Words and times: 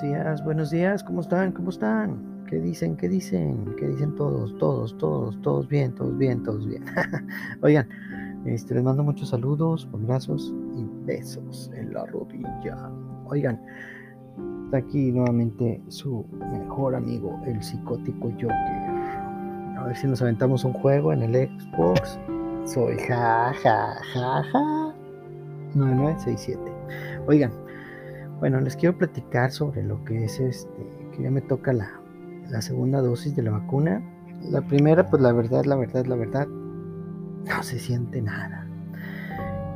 Buenos 0.00 0.18
días, 0.18 0.44
buenos 0.44 0.70
días, 0.70 1.04
¿cómo 1.04 1.20
están? 1.20 1.52
¿Cómo 1.52 1.68
están? 1.68 2.46
¿Qué 2.48 2.58
dicen? 2.58 2.96
¿Qué 2.96 3.06
dicen? 3.06 3.74
¿Qué 3.78 3.86
dicen 3.86 4.14
todos? 4.16 4.56
Todos, 4.56 4.96
todos, 4.96 5.38
todos 5.42 5.68
bien, 5.68 5.94
todos 5.94 6.16
bien, 6.16 6.42
todos 6.42 6.66
bien. 6.66 6.82
Oigan, 7.62 7.86
este, 8.46 8.74
les 8.76 8.82
mando 8.82 9.04
muchos 9.04 9.28
saludos, 9.28 9.86
abrazos 9.92 10.54
y 10.74 10.86
besos 11.04 11.70
en 11.74 11.92
la 11.92 12.06
rodilla. 12.06 12.90
Oigan, 13.26 13.60
está 14.64 14.78
aquí 14.78 15.12
nuevamente 15.12 15.82
su 15.88 16.24
mejor 16.50 16.94
amigo, 16.94 17.38
el 17.44 17.62
psicótico 17.62 18.30
Joker. 18.30 18.54
A 19.76 19.84
ver 19.84 19.96
si 19.96 20.06
nos 20.06 20.22
aventamos 20.22 20.64
un 20.64 20.72
juego 20.72 21.12
en 21.12 21.24
el 21.24 21.50
Xbox. 21.60 22.18
Soy 22.64 22.96
ja, 23.00 23.52
ja, 23.62 23.96
ja, 24.14 24.42
ja. 24.50 24.94
9967. 25.74 26.58
Oigan, 27.26 27.52
bueno, 28.40 28.60
les 28.60 28.74
quiero 28.74 28.96
platicar 28.96 29.52
sobre 29.52 29.82
lo 29.82 30.02
que 30.04 30.24
es 30.24 30.40
este, 30.40 30.86
que 31.14 31.22
ya 31.22 31.30
me 31.30 31.42
toca 31.42 31.72
la, 31.72 32.00
la 32.48 32.62
segunda 32.62 33.00
dosis 33.00 33.36
de 33.36 33.42
la 33.42 33.52
vacuna. 33.52 34.02
La 34.50 34.62
primera, 34.62 35.08
pues 35.08 35.22
la 35.22 35.32
verdad, 35.32 35.66
la 35.66 35.76
verdad, 35.76 36.06
la 36.06 36.16
verdad, 36.16 36.46
no 36.48 37.62
se 37.62 37.78
siente 37.78 38.22
nada. 38.22 38.66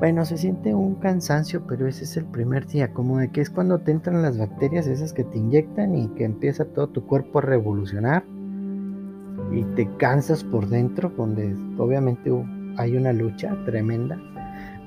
Bueno, 0.01 0.25
se 0.25 0.39
siente 0.39 0.75
un 0.75 0.97
cansancio, 0.97 1.67
pero 1.67 1.87
ese 1.87 2.05
es 2.05 2.17
el 2.17 2.25
primer 2.25 2.67
día, 2.67 2.93
como 2.93 3.19
de 3.19 3.31
que 3.31 3.43
es 3.43 3.51
cuando 3.51 3.79
te 3.79 3.93
entran 3.93 4.23
las 4.23 4.39
bacterias 4.39 4.87
esas 4.87 5.13
que 5.13 5.25
te 5.25 5.39
inyectan 5.39 5.95
y 5.95 6.09
que 6.09 6.25
empieza 6.25 6.65
todo 6.65 6.89
tu 6.89 7.07
cuerpo 7.07 7.39
a 7.39 7.43
revolucionar 7.43 8.25
y 9.53 9.63
te 9.77 9.89
cansas 9.97 10.43
por 10.43 10.69
dentro, 10.69 11.11
donde 11.17 11.55
obviamente 11.79 12.33
hay 12.77 12.97
una 12.97 13.13
lucha 13.13 13.57
tremenda. 13.67 14.19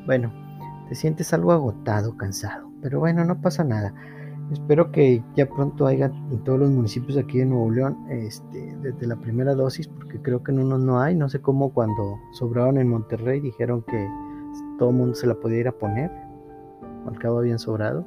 Bueno, 0.05 0.31
te 0.89 0.95
sientes 0.95 1.34
algo 1.34 1.52
agotado, 1.52 2.17
cansado. 2.17 2.67
Pero 2.81 3.00
bueno, 3.00 3.25
no 3.25 3.42
pasa 3.42 3.64
nada. 3.64 3.94
Espero 4.52 4.92
que 4.92 5.22
ya 5.36 5.45
pronto 5.47 5.88
haya 5.88 6.06
en 6.06 6.44
todos 6.45 6.59
los 6.59 6.70
municipios 6.72 7.17
aquí 7.17 7.39
de 7.39 7.45
Nuevo 7.45 7.69
León, 7.69 7.97
este, 8.09 8.78
desde 8.78 9.06
la 9.06 9.17
primera 9.17 9.53
dosis, 9.53 9.89
porque 9.89 10.22
creo 10.22 10.42
que 10.42 10.52
en 10.52 10.59
unos 10.59 10.80
no 10.80 11.02
hay. 11.02 11.16
No 11.16 11.28
sé 11.28 11.42
cómo 11.42 11.73
cuando 11.73 12.17
sobraron 12.31 12.78
en 12.78 12.88
Monterrey 12.88 13.42
dijeron 13.42 13.84
que 13.84 14.08
todo 14.80 14.92
el 14.92 14.95
mundo 14.95 15.16
se 15.16 15.28
la 15.28 15.36
podía 15.36 15.59
ir 15.59 15.67
a 15.67 15.73
poner. 15.73 16.11
Al 17.06 17.19
cabo 17.19 17.39
habían 17.39 17.59
sobrado. 17.59 18.06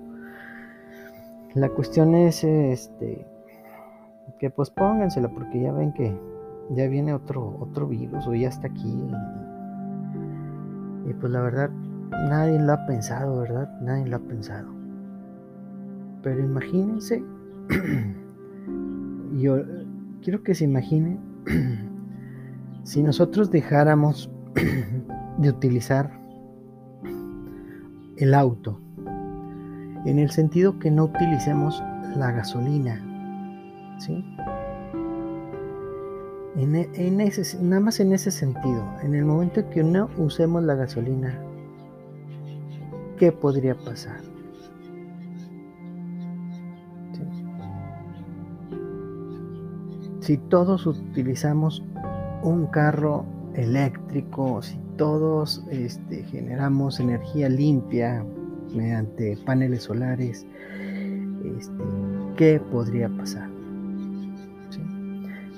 La 1.54 1.68
cuestión 1.68 2.14
es 2.14 2.44
este 2.44 3.26
que 4.38 4.48
pospóngansela 4.48 5.28
porque 5.28 5.60
ya 5.60 5.72
ven 5.72 5.92
que 5.92 6.18
ya 6.70 6.86
viene 6.86 7.12
otro 7.12 7.56
otro 7.60 7.86
virus 7.86 8.26
o 8.26 8.34
ya 8.34 8.48
está 8.48 8.68
aquí. 8.68 8.96
y 11.06 11.12
pues 11.14 11.32
la 11.32 11.42
verdad 11.42 11.70
Nadie 12.10 12.58
lo 12.58 12.72
ha 12.72 12.86
pensado, 12.86 13.40
¿verdad? 13.40 13.70
Nadie 13.80 14.06
lo 14.06 14.16
ha 14.16 14.20
pensado. 14.20 14.68
Pero 16.22 16.40
imagínense, 16.40 17.24
yo 19.38 19.62
quiero 20.22 20.42
que 20.42 20.54
se 20.54 20.64
imaginen, 20.64 21.18
si 22.84 23.02
nosotros 23.02 23.50
dejáramos 23.50 24.30
de 25.38 25.48
utilizar 25.48 26.10
el 28.16 28.34
auto, 28.34 28.80
en 30.04 30.18
el 30.18 30.30
sentido 30.30 30.78
que 30.78 30.90
no 30.90 31.04
utilicemos 31.04 31.82
la 32.16 32.32
gasolina, 32.32 33.00
¿sí? 33.98 34.24
En, 36.56 36.74
en 36.74 37.20
ese, 37.20 37.62
nada 37.62 37.80
más 37.80 38.00
en 38.00 38.12
ese 38.12 38.30
sentido, 38.30 38.84
en 39.02 39.14
el 39.14 39.24
momento 39.24 39.68
que 39.70 39.82
no 39.82 40.10
usemos 40.18 40.62
la 40.64 40.74
gasolina, 40.74 41.38
¿qué 43.20 43.30
podría 43.30 43.74
pasar? 43.74 44.18
Si 50.20 50.38
todos 50.38 50.86
utilizamos 50.86 51.84
un 52.42 52.66
carro 52.68 53.26
eléctrico, 53.54 54.62
si 54.62 54.78
todos 54.96 55.62
este, 55.70 56.22
generamos 56.24 56.98
energía 56.98 57.50
limpia 57.50 58.24
mediante 58.74 59.36
paneles 59.44 59.82
solares, 59.82 60.46
este, 61.58 61.84
¿qué 62.36 62.58
podría 62.72 63.10
pasar? 63.10 63.50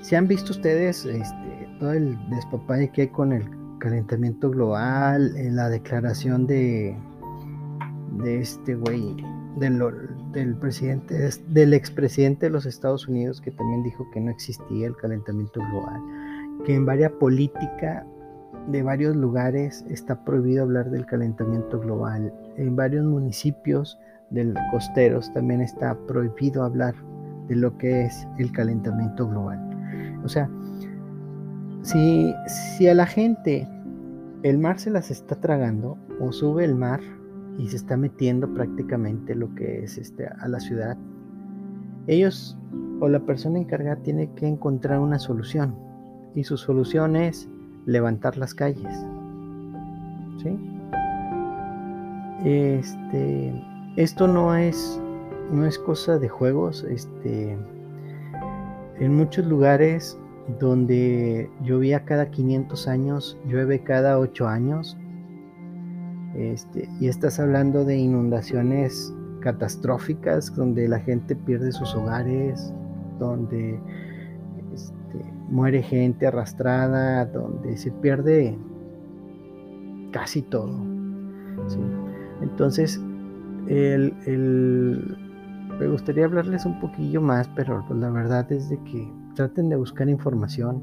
Si 0.01 0.15
han 0.15 0.27
visto 0.27 0.51
ustedes 0.51 1.05
este, 1.05 1.67
todo 1.79 1.93
el 1.93 2.17
despapalle 2.29 2.89
que 2.89 3.03
hay 3.03 3.07
con 3.07 3.31
el 3.31 3.45
calentamiento 3.79 4.49
global, 4.49 5.31
la 5.55 5.69
declaración 5.69 6.45
de 6.45 6.97
de 8.17 8.39
este 8.39 8.75
güey, 8.75 9.15
del, 9.57 9.81
del 10.31 10.55
presidente, 10.55 11.29
del 11.49 11.73
expresidente 11.73 12.47
de 12.47 12.51
los 12.51 12.65
Estados 12.65 13.07
Unidos, 13.07 13.41
que 13.41 13.51
también 13.51 13.83
dijo 13.83 14.05
que 14.11 14.21
no 14.21 14.31
existía 14.31 14.87
el 14.87 14.95
calentamiento 14.95 15.59
global, 15.71 16.01
que 16.65 16.75
en 16.75 16.85
varias 16.85 17.11
política 17.13 18.05
de 18.67 18.81
varios 18.81 19.15
lugares 19.15 19.85
está 19.89 20.23
prohibido 20.23 20.63
hablar 20.63 20.89
del 20.89 21.05
calentamiento 21.05 21.79
global, 21.79 22.33
en 22.57 22.75
varios 22.75 23.05
municipios 23.05 23.99
del 24.29 24.55
costeros 24.71 25.31
también 25.33 25.61
está 25.61 25.95
prohibido 26.07 26.63
hablar 26.63 26.95
de 27.47 27.55
lo 27.55 27.77
que 27.77 28.05
es 28.05 28.27
el 28.37 28.51
calentamiento 28.51 29.27
global. 29.27 29.59
O 30.23 30.29
sea, 30.29 30.49
si, 31.81 32.33
si 32.77 32.87
a 32.87 32.93
la 32.93 33.05
gente 33.05 33.67
el 34.43 34.57
mar 34.57 34.79
se 34.79 34.89
las 34.89 35.11
está 35.11 35.35
tragando 35.35 35.97
o 36.19 36.31
sube 36.31 36.63
el 36.63 36.75
mar, 36.75 37.01
y 37.57 37.67
se 37.67 37.75
está 37.75 37.97
metiendo 37.97 38.51
prácticamente 38.53 39.35
lo 39.35 39.53
que 39.55 39.83
es 39.83 39.97
este, 39.97 40.27
a 40.27 40.47
la 40.47 40.59
ciudad, 40.59 40.97
ellos 42.07 42.57
o 42.99 43.07
la 43.07 43.19
persona 43.19 43.59
encargada 43.59 43.97
tiene 43.97 44.31
que 44.33 44.47
encontrar 44.47 44.99
una 44.99 45.19
solución 45.19 45.75
y 46.35 46.43
su 46.43 46.57
solución 46.57 47.15
es 47.15 47.49
levantar 47.85 48.37
las 48.37 48.53
calles. 48.53 49.05
¿Sí? 50.41 50.57
Este, 52.43 53.53
esto 53.95 54.27
no 54.27 54.55
es 54.55 54.99
no 55.51 55.65
es 55.65 55.77
cosa 55.77 56.17
de 56.17 56.29
juegos, 56.29 56.83
este 56.89 57.57
en 58.99 59.15
muchos 59.15 59.45
lugares 59.45 60.17
donde 60.59 61.49
llovía 61.61 62.03
cada 62.05 62.29
500 62.29 62.87
años, 62.87 63.37
llueve 63.47 63.83
cada 63.83 64.19
8 64.19 64.47
años, 64.47 64.97
este, 66.35 66.89
y 66.99 67.07
estás 67.07 67.39
hablando 67.39 67.85
de 67.85 67.97
inundaciones 67.97 69.13
catastróficas 69.41 70.55
donde 70.55 70.87
la 70.87 70.99
gente 70.99 71.35
pierde 71.35 71.71
sus 71.71 71.93
hogares, 71.95 72.73
donde 73.19 73.79
este, 74.73 75.19
muere 75.49 75.83
gente 75.83 76.25
arrastrada, 76.25 77.25
donde 77.25 77.77
se 77.77 77.91
pierde 77.91 78.57
casi 80.11 80.41
todo. 80.41 80.73
Entonces, 82.41 82.99
me 85.79 85.87
gustaría 85.87 86.25
hablarles 86.25 86.65
un 86.65 86.79
poquillo 86.79 87.21
más, 87.21 87.49
pero 87.55 87.83
pues, 87.87 87.99
la 87.99 88.09
verdad 88.09 88.51
es 88.51 88.69
de 88.69 88.77
que 88.83 89.11
traten 89.35 89.69
de 89.69 89.75
buscar 89.75 90.09
información, 90.09 90.81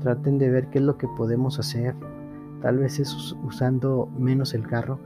traten 0.00 0.38
de 0.38 0.50
ver 0.50 0.68
qué 0.68 0.78
es 0.78 0.84
lo 0.84 0.96
que 0.96 1.08
podemos 1.16 1.58
hacer, 1.58 1.94
tal 2.60 2.78
vez 2.78 2.98
es 2.98 3.34
usando 3.44 4.08
menos 4.18 4.54
el 4.54 4.66
carro. 4.66 5.00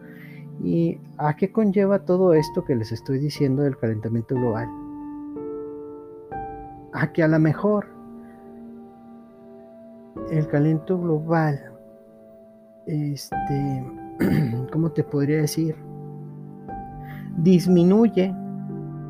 ¿Y 0.63 0.99
a 1.19 1.35
qué 1.37 1.51
conlleva 1.51 2.01
todo 2.01 2.35
esto 2.35 2.65
que 2.65 2.77
les 2.77 2.93
estoy 2.93 3.19
diciendo 3.19 3.63
del 3.63 3.77
calentamiento 3.77 4.35
global? 4.35 4.69
A 6.93 7.13
que 7.13 7.23
a 7.23 7.29
lo 7.29 7.39
mejor 7.39 7.87
el 10.31 10.47
calentamiento 10.47 10.99
global, 10.99 11.73
este, 12.87 13.85
¿cómo 14.73 14.93
te 14.93 15.03
podría 15.03 15.39
decir? 15.39 15.75
Disminuye 17.39 18.33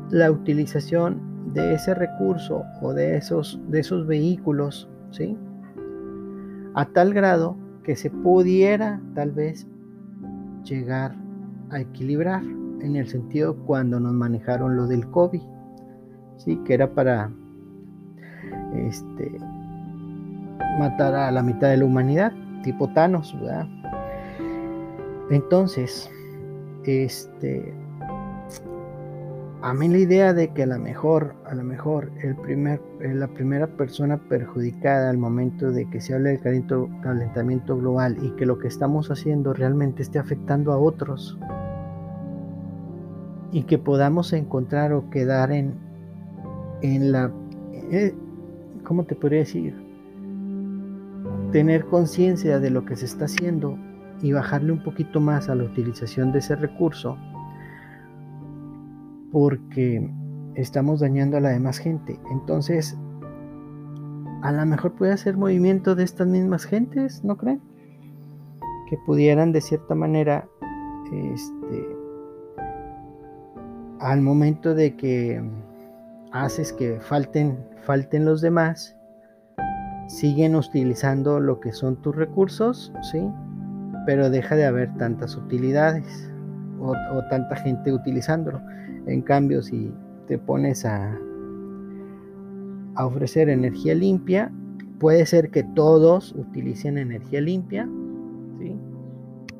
la 0.09 0.31
utilización 0.31 1.53
de 1.53 1.75
ese 1.75 1.93
recurso 1.93 2.63
o 2.81 2.93
de 2.93 3.17
esos, 3.17 3.59
de 3.67 3.79
esos 3.79 4.07
vehículos, 4.07 4.89
¿sí? 5.11 5.37
A 6.73 6.85
tal 6.85 7.13
grado 7.13 7.55
que 7.85 7.95
se 7.95 8.09
pudiera 8.09 8.99
tal 9.13 9.31
vez 9.31 9.67
llegar 10.63 11.15
a 11.69 11.79
equilibrar 11.79 12.43
en 12.43 12.95
el 12.95 13.07
sentido 13.07 13.55
cuando 13.65 13.99
nos 13.99 14.13
manejaron 14.13 14.75
lo 14.75 14.87
del 14.87 15.07
COVID, 15.11 15.41
sí, 16.37 16.59
que 16.65 16.73
era 16.73 16.91
para 16.93 17.31
este 18.73 19.37
matar 20.79 21.13
a 21.15 21.31
la 21.31 21.43
mitad 21.43 21.69
de 21.69 21.77
la 21.77 21.85
humanidad, 21.85 22.33
tipo 22.63 22.89
Thanos, 22.89 23.33
¿verdad? 23.39 23.67
Entonces, 25.29 26.09
este 26.83 27.73
a 29.65 29.73
mí 29.73 29.87
la 29.87 29.97
idea 29.97 30.33
de 30.35 30.49
que 30.49 30.61
a 30.61 30.67
lo 30.67 30.77
mejor, 30.77 31.33
a 31.43 31.55
lo 31.55 31.63
mejor 31.63 32.11
eh, 32.21 32.35
la 33.15 33.27
primera 33.27 33.65
persona 33.65 34.17
perjudicada 34.17 35.09
al 35.09 35.17
momento 35.17 35.71
de 35.71 35.89
que 35.89 35.99
se 35.99 36.13
hable 36.13 36.37
del 36.37 36.67
calentamiento 37.01 37.75
global 37.75 38.15
y 38.21 38.29
que 38.35 38.45
lo 38.45 38.59
que 38.59 38.67
estamos 38.67 39.09
haciendo 39.09 39.53
realmente 39.53 40.03
esté 40.03 40.19
afectando 40.19 40.71
a 40.71 40.77
otros 40.77 41.39
y 43.51 43.63
que 43.63 43.79
podamos 43.79 44.33
encontrar 44.33 44.93
o 44.93 45.09
quedar 45.09 45.51
en 45.51 45.73
en 46.83 47.11
la, 47.11 47.31
eh, 47.89 48.13
¿cómo 48.83 49.05
te 49.05 49.15
podría 49.15 49.39
decir? 49.39 49.73
Tener 51.51 51.85
conciencia 51.85 52.59
de 52.59 52.69
lo 52.69 52.85
que 52.85 52.95
se 52.95 53.05
está 53.05 53.25
haciendo 53.25 53.79
y 54.21 54.31
bajarle 54.31 54.73
un 54.73 54.83
poquito 54.83 55.19
más 55.19 55.49
a 55.49 55.55
la 55.55 55.63
utilización 55.63 56.31
de 56.31 56.39
ese 56.39 56.55
recurso 56.55 57.17
porque 59.35 60.09
estamos 60.53 61.01
dañando 61.01 61.35
a 61.35 61.41
la 61.41 61.49
demás 61.49 61.79
gente. 61.79 62.17
Entonces, 62.31 62.97
a 64.41 64.53
lo 64.53 64.65
mejor 64.65 64.93
puede 64.93 65.11
hacer 65.11 65.35
movimiento 65.35 65.93
de 65.93 66.05
estas 66.05 66.25
mismas 66.25 66.63
gentes, 66.63 67.21
¿no 67.21 67.35
creen? 67.35 67.59
Que 68.89 68.95
pudieran 69.05 69.51
de 69.51 69.59
cierta 69.59 69.93
manera, 69.93 70.47
este, 71.11 71.97
al 73.99 74.21
momento 74.21 74.73
de 74.73 74.95
que 74.95 75.43
haces 76.31 76.71
que 76.71 77.01
falten, 77.01 77.57
falten 77.83 78.23
los 78.23 78.39
demás, 78.39 78.95
siguen 80.07 80.55
utilizando 80.55 81.41
lo 81.41 81.59
que 81.59 81.73
son 81.73 82.01
tus 82.01 82.15
recursos, 82.15 82.93
¿sí? 83.11 83.29
Pero 84.05 84.29
deja 84.29 84.55
de 84.55 84.65
haber 84.65 84.95
tantas 84.95 85.35
utilidades 85.35 86.31
o, 86.79 86.91
o 86.91 87.23
tanta 87.29 87.57
gente 87.57 87.91
utilizándolo. 87.91 88.61
En 89.07 89.21
cambio, 89.21 89.61
si 89.61 89.91
te 90.27 90.37
pones 90.37 90.85
a 90.85 91.17
a 92.95 93.05
ofrecer 93.05 93.49
energía 93.49 93.93
limpia. 93.93 94.51
Puede 94.99 95.25
ser 95.25 95.51
que 95.51 95.63
todos 95.63 96.33
utilicen 96.33 96.97
energía 96.97 97.41
limpia, 97.41 97.87
¿sí? 98.57 98.75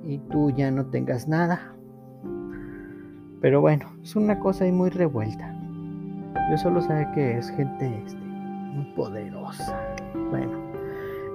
Y 0.04 0.18
tú 0.30 0.52
ya 0.52 0.72
no 0.72 0.86
tengas 0.86 1.28
nada. 1.28 1.76
Pero 3.42 3.62
bueno, 3.62 3.86
es 4.02 4.16
una 4.16 4.40
cosa 4.40 4.64
ahí 4.64 4.72
muy 4.72 4.90
revuelta. 4.90 5.54
Yo 6.50 6.58
solo 6.58 6.82
sé 6.82 7.08
que 7.14 7.38
es 7.38 7.50
gente 7.52 8.02
este, 8.06 8.20
muy 8.20 8.86
poderosa. 8.96 9.78
Bueno, 10.32 10.58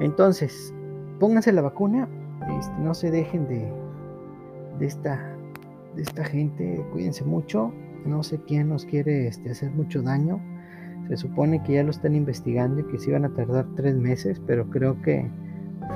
entonces, 0.01 0.75
pónganse 1.19 1.53
la 1.53 1.63
vacuna. 1.63 2.09
Este, 2.59 2.79
no 2.81 2.95
se 2.95 3.11
dejen 3.11 3.47
de, 3.49 3.71
de, 4.79 4.87
esta, 4.87 5.37
de 5.95 6.03
esta 6.03 6.25
gente. 6.25 6.85
Cuídense 6.93 7.25
mucho. 7.25 7.73
No 8.07 8.23
sé 8.23 8.41
quién 8.47 8.69
nos 8.69 8.85
quiere 8.85 9.29
este, 9.29 9.51
hacer 9.51 9.71
mucho 9.71 10.03
daño. 10.03 10.41
Se 11.09 11.17
supone 11.17 11.63
que 11.63 11.75
ya 11.75 11.83
lo 11.83 11.91
están 11.91 12.15
investigando 12.15 12.81
y 12.81 12.85
que 12.85 12.99
se 12.99 13.11
iban 13.11 13.25
a 13.25 13.31
tardar 13.31 13.67
tres 13.75 13.97
meses, 13.97 14.41
pero 14.47 14.69
creo 14.71 15.01
que 15.03 15.29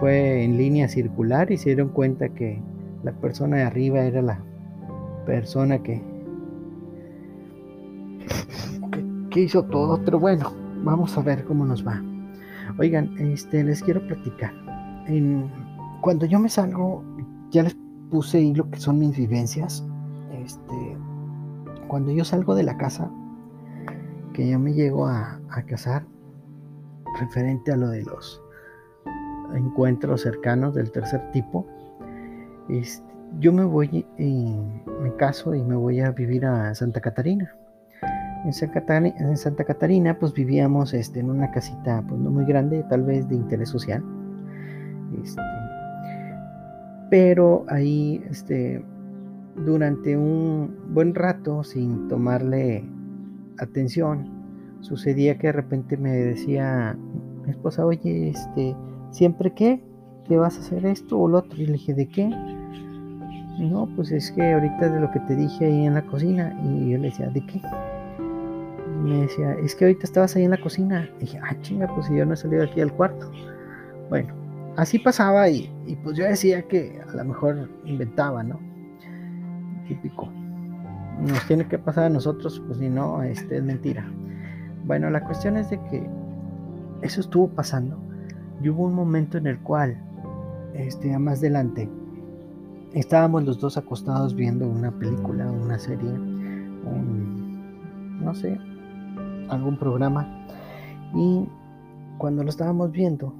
fue 0.00 0.42
en 0.42 0.56
línea 0.56 0.88
circular 0.88 1.50
y 1.50 1.56
se 1.56 1.70
dieron 1.70 1.90
cuenta 1.90 2.28
que 2.28 2.60
la 3.04 3.12
persona 3.12 3.58
de 3.58 3.62
arriba 3.62 4.00
era 4.00 4.22
la 4.22 4.40
persona 5.26 5.82
que, 5.82 6.02
que, 9.30 9.40
hizo 9.40 9.62
todo. 9.64 10.00
Pero 10.04 10.18
bueno, 10.18 10.52
vamos 10.82 11.16
a 11.16 11.22
ver 11.22 11.44
cómo 11.44 11.64
nos 11.64 11.86
va. 11.86 12.02
Oigan, 12.78 13.16
este, 13.18 13.62
les 13.62 13.82
quiero 13.82 14.04
platicar. 14.06 14.52
Cuando 16.00 16.26
yo 16.26 16.38
me 16.40 16.48
salgo, 16.48 17.04
ya 17.50 17.62
les 17.62 17.76
puse 18.10 18.38
ahí 18.38 18.54
lo 18.54 18.68
que 18.70 18.80
son 18.80 18.98
mis 18.98 19.16
vivencias. 19.16 19.84
Este, 20.42 20.96
cuando 21.94 22.10
yo 22.10 22.24
salgo 22.24 22.56
de 22.56 22.64
la 22.64 22.76
casa, 22.76 23.08
que 24.32 24.48
yo 24.50 24.58
me 24.58 24.72
llego 24.72 25.06
a, 25.06 25.38
casar 25.68 26.04
referente 27.20 27.70
a 27.70 27.76
lo 27.76 27.88
de 27.88 28.02
los 28.02 28.42
encuentros 29.54 30.22
cercanos 30.22 30.74
del 30.74 30.90
tercer 30.90 31.30
tipo, 31.30 31.64
este, 32.68 33.06
yo 33.38 33.52
me 33.52 33.62
voy, 33.62 34.04
y 34.18 34.56
me 35.02 35.14
caso 35.14 35.54
y 35.54 35.62
me 35.62 35.76
voy 35.76 36.00
a 36.00 36.10
vivir 36.10 36.46
a 36.46 36.74
Santa 36.74 37.00
Catarina. 37.00 37.54
En 38.44 39.36
Santa 39.36 39.62
Catarina, 39.62 40.18
pues 40.18 40.34
vivíamos 40.34 40.94
este, 40.94 41.20
en 41.20 41.30
una 41.30 41.52
casita 41.52 42.02
pues 42.08 42.20
no 42.20 42.28
muy 42.28 42.44
grande, 42.44 42.84
tal 42.90 43.04
vez 43.04 43.28
de 43.28 43.36
interés 43.36 43.68
social. 43.68 44.02
Este, 45.22 45.40
pero 47.08 47.64
ahí 47.68 48.20
este, 48.28 48.84
durante 49.56 50.16
un 50.16 50.76
buen 50.88 51.14
rato 51.14 51.62
sin 51.64 52.08
tomarle 52.08 52.84
atención. 53.58 54.28
Sucedía 54.80 55.38
que 55.38 55.48
de 55.48 55.52
repente 55.52 55.96
me 55.96 56.12
decía 56.12 56.96
mi 57.44 57.50
esposa, 57.50 57.86
oye, 57.86 58.30
este, 58.30 58.76
¿siempre 59.10 59.54
qué? 59.54 59.82
¿Qué 60.26 60.36
vas 60.36 60.56
a 60.56 60.60
hacer 60.60 60.86
esto 60.86 61.18
o 61.18 61.28
lo 61.28 61.38
otro? 61.38 61.60
Y 61.60 61.66
le 61.66 61.72
dije, 61.72 61.94
¿de 61.94 62.08
qué? 62.08 62.30
no, 63.58 63.88
pues 63.94 64.10
es 64.10 64.32
que 64.32 64.52
ahorita 64.52 64.88
de 64.88 65.00
lo 65.00 65.10
que 65.10 65.20
te 65.20 65.36
dije 65.36 65.66
ahí 65.66 65.86
en 65.86 65.94
la 65.94 66.04
cocina. 66.06 66.58
Y 66.62 66.90
yo 66.90 66.98
le 66.98 67.08
decía, 67.08 67.28
¿de 67.28 67.44
qué? 67.46 67.60
Y 68.18 69.08
me 69.08 69.22
decía, 69.22 69.52
es 69.62 69.74
que 69.74 69.84
ahorita 69.84 70.04
estabas 70.04 70.34
ahí 70.36 70.44
en 70.44 70.50
la 70.50 70.60
cocina. 70.60 71.08
Y 71.18 71.26
dije, 71.26 71.40
ah, 71.42 71.56
chinga, 71.60 71.86
pues 71.94 72.06
si 72.06 72.16
yo 72.16 72.26
no 72.26 72.34
he 72.34 72.36
salido 72.36 72.64
aquí 72.64 72.80
al 72.80 72.92
cuarto. 72.92 73.30
Bueno, 74.08 74.34
así 74.76 74.98
pasaba 74.98 75.48
y, 75.48 75.70
y 75.86 75.96
pues 75.96 76.16
yo 76.16 76.24
decía 76.24 76.62
que 76.62 77.00
a 77.08 77.16
lo 77.16 77.24
mejor 77.24 77.68
inventaba, 77.84 78.42
¿no? 78.42 78.58
Típico 79.88 80.28
nos 81.20 81.46
tiene 81.46 81.66
que 81.66 81.78
pasar 81.78 82.04
a 82.04 82.08
nosotros, 82.08 82.62
pues 82.66 82.78
si 82.78 82.88
no, 82.88 83.22
este, 83.22 83.58
es 83.58 83.64
mentira. 83.64 84.04
Bueno, 84.84 85.10
la 85.10 85.24
cuestión 85.24 85.56
es 85.56 85.70
de 85.70 85.80
que 85.84 86.06
eso 87.02 87.20
estuvo 87.20 87.48
pasando 87.48 87.96
y 88.62 88.68
hubo 88.68 88.84
un 88.84 88.94
momento 88.94 89.38
en 89.38 89.46
el 89.46 89.58
cual, 89.58 89.96
este, 90.74 91.16
más 91.18 91.38
adelante, 91.38 91.88
estábamos 92.92 93.44
los 93.44 93.60
dos 93.60 93.76
acostados 93.76 94.34
viendo 94.34 94.68
una 94.68 94.90
película, 94.92 95.50
una 95.50 95.78
serie, 95.78 96.10
un, 96.10 98.20
no 98.20 98.34
sé, 98.34 98.58
algún 99.48 99.78
programa 99.78 100.46
y 101.14 101.48
cuando 102.18 102.42
lo 102.42 102.50
estábamos 102.50 102.92
viendo, 102.92 103.34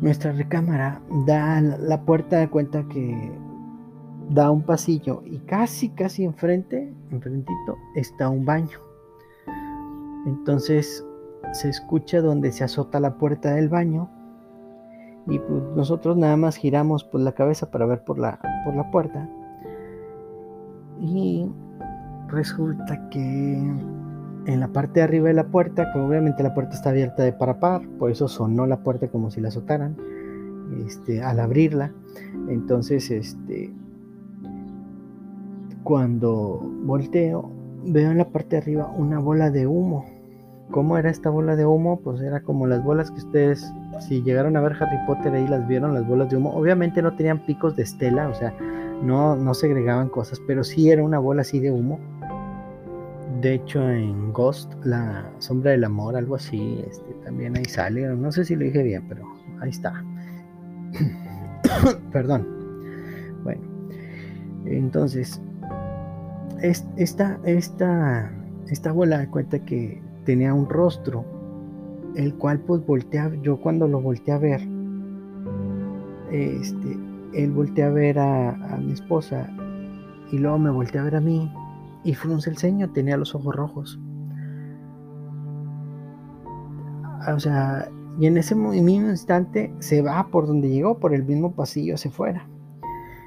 nuestra 0.00 0.32
recámara 0.32 1.00
da 1.26 1.60
la 1.60 2.00
puerta 2.02 2.38
de 2.38 2.48
cuenta 2.48 2.84
que 2.84 3.32
da 4.30 4.50
un 4.50 4.62
pasillo 4.62 5.22
y 5.24 5.38
casi, 5.38 5.90
casi 5.90 6.24
enfrente, 6.24 6.92
enfrentito, 7.10 7.76
está 7.96 8.28
un 8.28 8.44
baño. 8.44 8.78
Entonces 10.26 11.04
se 11.52 11.68
escucha 11.68 12.20
donde 12.20 12.52
se 12.52 12.64
azota 12.64 13.00
la 13.00 13.16
puerta 13.16 13.54
del 13.54 13.68
baño 13.68 14.08
y 15.26 15.38
pues 15.38 15.62
nosotros 15.74 16.16
nada 16.16 16.36
más 16.36 16.56
giramos 16.56 17.04
pues 17.04 17.24
la 17.24 17.32
cabeza 17.32 17.70
para 17.70 17.86
ver 17.86 18.04
por 18.04 18.18
la, 18.18 18.38
por 18.64 18.74
la 18.74 18.90
puerta 18.90 19.28
y 21.00 21.50
resulta 22.28 23.08
que 23.10 23.54
en 24.46 24.60
la 24.60 24.68
parte 24.68 25.00
de 25.00 25.02
arriba 25.02 25.28
de 25.28 25.34
la 25.34 25.48
puerta, 25.48 25.92
que 25.92 25.98
obviamente 25.98 26.42
la 26.42 26.54
puerta 26.54 26.74
está 26.74 26.90
abierta 26.90 27.22
de 27.22 27.32
par 27.32 27.50
a 27.50 27.60
par, 27.60 27.82
por 27.98 28.10
eso 28.10 28.28
sonó 28.28 28.66
la 28.66 28.78
puerta 28.78 29.08
como 29.08 29.30
si 29.30 29.40
la 29.40 29.48
azotaran 29.48 29.96
este, 30.86 31.22
al 31.22 31.40
abrirla. 31.40 31.92
Entonces, 32.48 33.10
este, 33.10 33.72
cuando 35.84 36.60
volteo, 36.84 37.50
veo 37.84 38.10
en 38.10 38.18
la 38.18 38.28
parte 38.28 38.56
de 38.56 38.62
arriba 38.62 38.92
una 38.96 39.18
bola 39.18 39.50
de 39.50 39.66
humo. 39.66 40.06
¿Cómo 40.70 40.96
era 40.96 41.10
esta 41.10 41.30
bola 41.30 41.56
de 41.56 41.66
humo? 41.66 42.00
Pues 42.00 42.20
era 42.20 42.40
como 42.42 42.66
las 42.66 42.84
bolas 42.84 43.10
que 43.10 43.18
ustedes, 43.18 43.72
si 44.00 44.22
llegaron 44.22 44.56
a 44.56 44.60
ver 44.60 44.76
Harry 44.80 44.98
Potter 45.06 45.34
ahí 45.34 45.48
las 45.48 45.66
vieron, 45.66 45.94
las 45.94 46.06
bolas 46.06 46.30
de 46.30 46.36
humo. 46.36 46.54
Obviamente 46.54 47.02
no 47.02 47.16
tenían 47.16 47.44
picos 47.44 47.74
de 47.74 47.82
estela, 47.82 48.28
o 48.28 48.34
sea, 48.34 48.54
no, 49.02 49.34
no 49.34 49.52
segregaban 49.54 50.08
cosas, 50.08 50.40
pero 50.46 50.62
sí 50.62 50.90
era 50.90 51.02
una 51.02 51.18
bola 51.18 51.42
así 51.42 51.58
de 51.58 51.72
humo. 51.72 51.98
De 53.40 53.54
hecho, 53.54 53.88
en 53.88 54.32
Ghost, 54.32 54.72
la 54.84 55.28
sombra 55.38 55.72
del 55.72 55.84
amor, 55.84 56.14
algo 56.14 56.36
así, 56.36 56.84
este, 56.86 57.14
también 57.24 57.56
ahí 57.56 57.64
sale. 57.64 58.06
No 58.14 58.30
sé 58.30 58.44
si 58.44 58.54
lo 58.54 58.64
dije 58.64 58.82
bien, 58.82 59.04
pero 59.08 59.24
ahí 59.60 59.70
está. 59.70 60.04
Perdón. 62.12 62.46
Bueno, 63.42 63.62
entonces 64.66 65.40
esta, 66.62 67.38
esta, 67.44 68.32
esta 68.68 68.90
abuela 68.90 69.28
cuenta 69.30 69.64
que 69.64 70.02
tenía 70.24 70.54
un 70.54 70.68
rostro, 70.68 71.24
el 72.14 72.34
cual 72.34 72.60
pues 72.60 72.84
voltea, 72.86 73.32
yo 73.42 73.60
cuando 73.60 73.88
lo 73.88 74.00
volteé 74.00 74.34
a 74.34 74.38
ver, 74.38 74.60
este, 76.30 76.98
él 77.32 77.50
voltea 77.52 77.86
a 77.86 77.90
ver 77.90 78.18
a, 78.18 78.78
mi 78.80 78.92
esposa 78.92 79.48
y 80.30 80.38
luego 80.38 80.58
me 80.58 80.70
voltea 80.70 81.02
a 81.02 81.04
ver 81.04 81.16
a 81.16 81.20
mí 81.20 81.52
y 82.04 82.14
frunce 82.14 82.50
el 82.50 82.56
ceño, 82.56 82.90
tenía 82.90 83.16
los 83.16 83.34
ojos 83.34 83.54
rojos. 83.54 83.98
O 87.34 87.38
sea, 87.38 87.88
y 88.18 88.26
en 88.26 88.36
ese 88.36 88.54
mismo 88.54 89.10
instante 89.10 89.72
se 89.78 90.02
va 90.02 90.28
por 90.28 90.46
donde 90.46 90.68
llegó, 90.70 90.98
por 90.98 91.14
el 91.14 91.24
mismo 91.24 91.52
pasillo 91.52 91.94
hacia 91.94 92.10
afuera. 92.10 92.46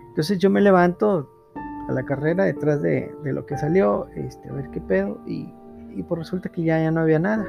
Entonces 0.10 0.40
yo 0.40 0.50
me 0.50 0.62
levanto, 0.62 1.30
a 1.88 1.92
la 1.92 2.04
carrera 2.04 2.46
detrás 2.46 2.82
de, 2.82 3.12
lo 3.24 3.46
que 3.46 3.58
salió, 3.58 4.08
este, 4.16 4.50
a 4.50 4.54
ver 4.54 4.70
qué 4.72 4.82
pedo, 4.82 5.20
y, 5.26 5.54
y 5.96 6.04
pues 6.04 6.20
resulta 6.20 6.50
que 6.50 6.64
ya, 6.64 6.82
ya 6.82 6.92
no 6.92 7.02
había 7.02 7.20
nada. 7.20 7.46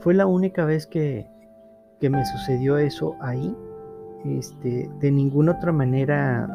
Fue 0.00 0.14
la 0.14 0.26
única 0.26 0.64
vez 0.64 0.86
que, 0.86 1.26
que 2.00 2.10
me 2.10 2.24
sucedió 2.26 2.76
eso 2.76 3.16
ahí. 3.20 3.56
Este, 4.24 4.90
de 5.00 5.10
ninguna 5.10 5.52
otra 5.52 5.72
manera 5.72 6.48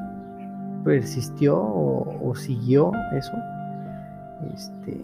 persistió 0.83 1.57
o, 1.57 2.33
siguió 2.35 2.91
eso. 3.13 3.33
Este, 4.53 5.01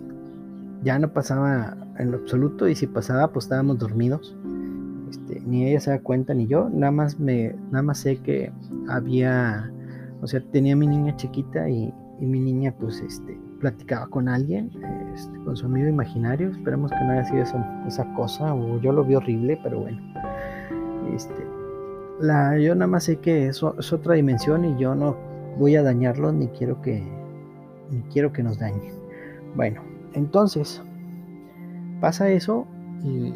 ya 0.84 1.00
no 1.00 1.10
pasaba 1.10 1.76
en 1.98 2.12
lo 2.12 2.18
absoluto 2.18 2.68
y 2.68 2.76
si 2.76 2.88
pasaba 2.88 3.32
pues 3.32 3.46
estábamos 3.46 3.80
dormidos. 3.80 4.36
Este, 5.10 5.42
ni 5.42 5.68
ella 5.68 5.80
se 5.80 5.92
da 5.92 6.00
cuenta 6.00 6.34
ni 6.34 6.48
yo, 6.48 6.70
nada 6.70 6.92
más 6.92 7.20
me 7.20 7.56
nada 7.72 7.84
más 7.84 8.00
sé 8.00 8.18
que 8.18 8.52
había 8.88 9.72
o 10.26 10.28
sea, 10.28 10.42
tenía 10.52 10.76
mi 10.76 10.88
niña 10.88 11.16
chiquita 11.16 11.70
y, 11.70 11.94
mi 12.20 12.40
niña 12.40 12.74
pues 12.80 13.02
este 13.02 13.38
platicaba 13.60 14.08
con 14.08 14.28
alguien, 14.28 14.72
este, 15.14 15.38
con 15.44 15.56
su 15.56 15.66
amigo 15.66 15.88
imaginario, 15.88 16.50
esperemos 16.50 16.90
que 16.90 16.98
no 17.04 17.12
haya 17.12 17.26
sido 17.26 17.44
esa, 17.88 18.14
cosa 18.16 18.56
o 18.56 18.80
yo 18.80 18.92
lo 18.92 19.04
vi 19.04 19.16
horrible, 19.16 19.60
pero 19.62 19.82
bueno. 19.82 20.02
Este, 21.14 21.46
la, 22.22 22.58
yo 22.58 22.74
nada 22.74 22.88
más 22.88 23.04
sé 23.04 23.18
que 23.18 23.48
eso 23.48 23.76
es 23.78 23.94
otra 23.94 24.16
dimensión 24.16 24.66
y 24.66 24.76
yo 24.80 24.96
no 24.96 25.16
voy 25.60 25.76
a 25.76 25.84
dañarlo 25.84 26.32
ni 26.32 26.48
quiero 26.48 26.82
que 26.82 27.04
ni 27.92 28.02
quiero 28.12 28.34
que 28.34 28.42
nos 28.42 28.58
dañen. 28.58 28.94
Bueno, 29.56 29.82
entonces 30.14 30.82
pasa 32.02 32.30
eso 32.30 32.66
y, 33.04 33.34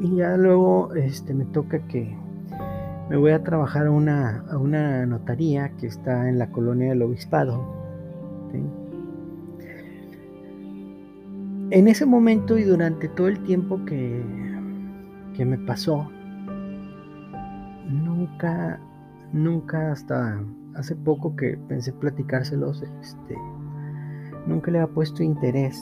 y 0.00 0.16
ya 0.16 0.38
luego 0.38 0.94
este, 0.94 1.34
me 1.34 1.44
toca 1.44 1.80
que 1.88 2.23
me 3.08 3.16
voy 3.16 3.32
a 3.32 3.42
trabajar 3.42 3.86
a 3.86 3.90
una, 3.90 4.44
a 4.50 4.58
una 4.58 5.04
notaría 5.06 5.70
que 5.76 5.86
está 5.86 6.28
en 6.28 6.38
la 6.38 6.50
colonia 6.50 6.90
del 6.90 7.02
obispado. 7.02 7.62
En 11.70 11.88
ese 11.88 12.06
momento 12.06 12.56
y 12.56 12.62
durante 12.62 13.08
todo 13.08 13.28
el 13.28 13.42
tiempo 13.42 13.84
que, 13.84 14.22
que 15.34 15.44
me 15.44 15.58
pasó, 15.58 16.08
nunca, 17.88 18.80
nunca 19.32 19.92
hasta 19.92 20.40
hace 20.74 20.94
poco 20.96 21.36
que 21.36 21.58
pensé 21.68 21.92
platicárselos, 21.92 22.82
este, 22.82 23.36
nunca 24.46 24.70
le 24.70 24.80
había 24.80 24.94
puesto 24.94 25.22
interés 25.22 25.80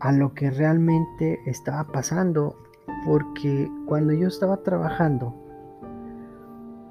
a 0.00 0.12
lo 0.12 0.32
que 0.34 0.50
realmente 0.50 1.38
estaba 1.46 1.84
pasando, 1.84 2.56
porque 3.06 3.70
cuando 3.86 4.12
yo 4.12 4.28
estaba 4.28 4.58
trabajando, 4.58 5.34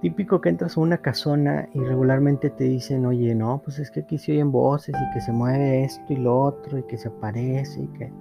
típico 0.01 0.39
que 0.41 0.50
entras 0.50 0.77
a 0.77 0.82
una 0.82 0.98
casona 0.98 1.68
y 1.74 1.79
regularmente 1.79 2.50
te 2.50 2.65
dicen, 2.65 3.06
oye, 3.06 3.36
no, 3.36 3.62
pues 3.63 3.79
es 3.79 3.91
que 3.91 4.01
aquí 4.01 4.18
se 4.18 4.32
oyen 4.32 4.51
voces 4.51 4.96
y 4.96 5.13
que 5.13 5.22
se 5.22 5.32
mueve 5.32 5.84
esto 5.84 6.13
y 6.13 6.18
lo 6.18 6.41
otro 6.41 6.77
y 6.77 6.84
que 6.84 6.98
se 6.98 7.10
aparece 7.10 7.82
y 7.84 7.88
que 7.98 8.12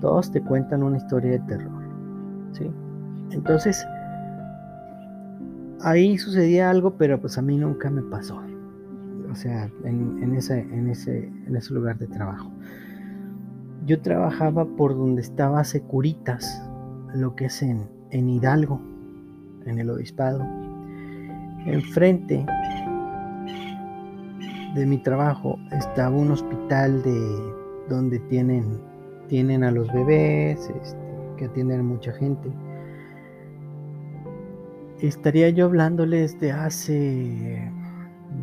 todos 0.00 0.30
te 0.30 0.42
cuentan 0.42 0.82
una 0.82 0.98
historia 0.98 1.32
de 1.32 1.38
terror, 1.40 1.82
¿sí? 2.52 2.70
Entonces, 3.30 3.84
ahí 5.80 6.18
sucedía 6.18 6.70
algo, 6.70 6.96
pero 6.96 7.20
pues 7.20 7.38
a 7.38 7.42
mí 7.42 7.56
nunca 7.56 7.90
me 7.90 8.02
pasó. 8.02 8.40
O 9.30 9.34
sea, 9.34 9.70
en, 9.84 10.34
ese, 10.34 10.60
en, 10.60 10.88
ese, 10.88 11.26
en 11.46 11.56
ese 11.56 11.74
lugar 11.74 11.98
de 11.98 12.06
trabajo. 12.06 12.50
Yo 13.84 14.00
trabajaba 14.00 14.64
por 14.64 14.96
donde 14.96 15.20
estaba 15.20 15.62
Securitas, 15.64 16.62
lo 17.14 17.34
que 17.34 17.46
es 17.46 17.62
en, 17.62 17.88
en 18.10 18.28
Hidalgo, 18.28 18.80
en 19.64 19.78
el 19.78 19.90
obispado. 19.90 20.44
Enfrente 21.66 22.46
de 24.74 24.86
mi 24.86 24.98
trabajo 24.98 25.58
estaba 25.72 26.14
un 26.14 26.30
hospital 26.30 27.02
de 27.02 27.54
donde 27.88 28.18
tienen, 28.20 28.80
tienen 29.28 29.64
a 29.64 29.70
los 29.70 29.92
bebés, 29.92 30.70
este, 30.82 30.98
que 31.36 31.46
atienden 31.46 31.80
a 31.80 31.82
mucha 31.82 32.12
gente 32.12 32.50
estaría 35.00 35.50
yo 35.50 35.66
hablándoles 35.66 36.38
de 36.40 36.52
hace, 36.52 37.70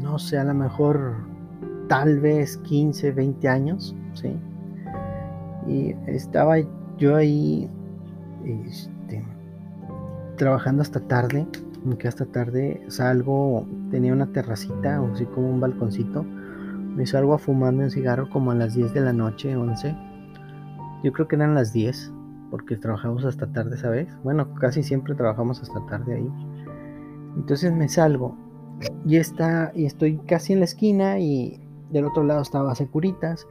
no 0.01 0.19
sé, 0.19 0.37
a 0.37 0.43
lo 0.43 0.53
mejor 0.53 1.15
tal 1.87 2.19
vez 2.19 2.57
15, 2.57 3.11
20 3.11 3.47
años, 3.47 3.95
¿sí? 4.13 4.35
Y 5.67 5.95
estaba 6.07 6.57
yo 6.97 7.15
ahí 7.15 7.69
este, 8.45 9.23
trabajando 10.37 10.81
hasta 10.81 10.99
tarde, 11.01 11.47
que 11.97 12.07
hasta 12.07 12.25
tarde 12.25 12.81
salgo, 12.87 13.67
tenía 13.91 14.13
una 14.13 14.27
terracita, 14.27 15.01
o 15.01 15.11
así 15.13 15.25
como 15.25 15.49
un 15.49 15.59
balconcito, 15.59 16.23
me 16.23 17.05
salgo 17.05 17.33
a 17.33 17.39
fumando 17.39 17.83
un 17.83 17.91
cigarro 17.91 18.29
como 18.29 18.51
a 18.51 18.55
las 18.55 18.75
10 18.75 18.93
de 18.93 19.01
la 19.01 19.13
noche, 19.13 19.55
11. 19.55 19.95
Yo 21.03 21.11
creo 21.11 21.27
que 21.27 21.35
eran 21.35 21.55
las 21.55 21.73
10 21.73 22.13
porque 22.51 22.77
trabajamos 22.77 23.25
hasta 23.25 23.51
tarde, 23.51 23.77
¿sabes? 23.77 24.07
Bueno, 24.23 24.53
casi 24.55 24.83
siempre 24.83 25.15
trabajamos 25.15 25.61
hasta 25.61 25.85
tarde 25.87 26.15
ahí. 26.15 26.31
Entonces 27.35 27.73
me 27.73 27.89
salgo 27.89 28.37
y 29.05 29.17
está 29.17 29.71
y 29.73 29.85
estoy 29.85 30.17
casi 30.19 30.53
en 30.53 30.59
la 30.59 30.65
esquina 30.65 31.19
y 31.19 31.59
del 31.91 32.05
otro 32.05 32.23
lado 32.23 32.41
estaba 32.41 32.75
Securitas. 32.75 33.47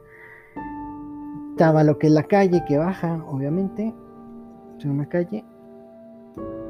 Estaba 1.51 1.83
lo 1.83 1.99
que 1.99 2.07
es 2.07 2.13
la 2.13 2.23
calle 2.23 2.63
que 2.67 2.77
baja, 2.77 3.23
obviamente, 3.27 3.93
en 4.83 4.91
una 4.91 5.07
calle. 5.07 5.43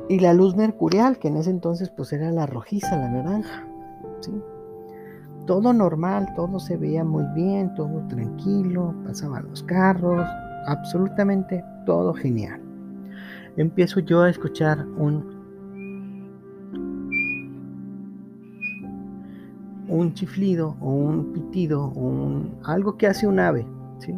Y 0.10 0.20
la 0.20 0.34
luz 0.34 0.56
mercurial, 0.56 1.18
que 1.18 1.30
en 1.30 1.38
ese 1.38 1.50
entonces 1.50 1.90
pues 1.90 2.12
era 2.14 2.32
la 2.32 2.46
rojiza, 2.46 2.98
la 2.98 3.10
naranja. 3.10 3.68
Todo 5.46 5.74
normal, 5.74 6.34
todo 6.36 6.60
se 6.60 6.78
veía 6.78 7.04
muy 7.04 7.26
bien, 7.36 7.74
todo 7.76 8.06
tranquilo, 8.08 8.94
pasaban 9.06 9.48
los 9.50 9.64
carros, 9.64 10.26
absolutamente 10.68 11.64
todo 11.86 12.14
genial. 12.14 12.62
Empiezo 13.58 14.00
yo 14.00 14.22
a 14.22 14.30
escuchar 14.30 14.86
un 14.98 15.34
un 19.94 20.14
chiflido 20.14 20.76
o 20.82 20.90
un 20.90 21.34
pitido 21.34 21.86
o 21.86 22.00
un, 22.00 22.56
algo 22.64 22.98
que 22.98 23.08
hace 23.08 23.28
un 23.28 23.40
ave, 23.40 23.68
¿sí? 24.00 24.14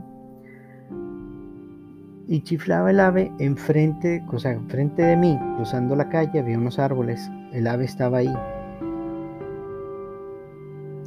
Y 2.27 2.41
chiflaba 2.41 2.89
el 2.89 2.99
ave 2.99 3.31
enfrente, 3.39 4.23
o 4.31 4.39
sea, 4.39 4.53
enfrente 4.53 5.03
de 5.03 5.15
mí, 5.15 5.39
cruzando 5.57 5.95
la 5.95 6.09
calle, 6.09 6.39
había 6.39 6.57
unos 6.57 6.79
árboles, 6.79 7.29
el 7.51 7.67
ave 7.67 7.85
estaba 7.85 8.17
ahí. 8.17 8.35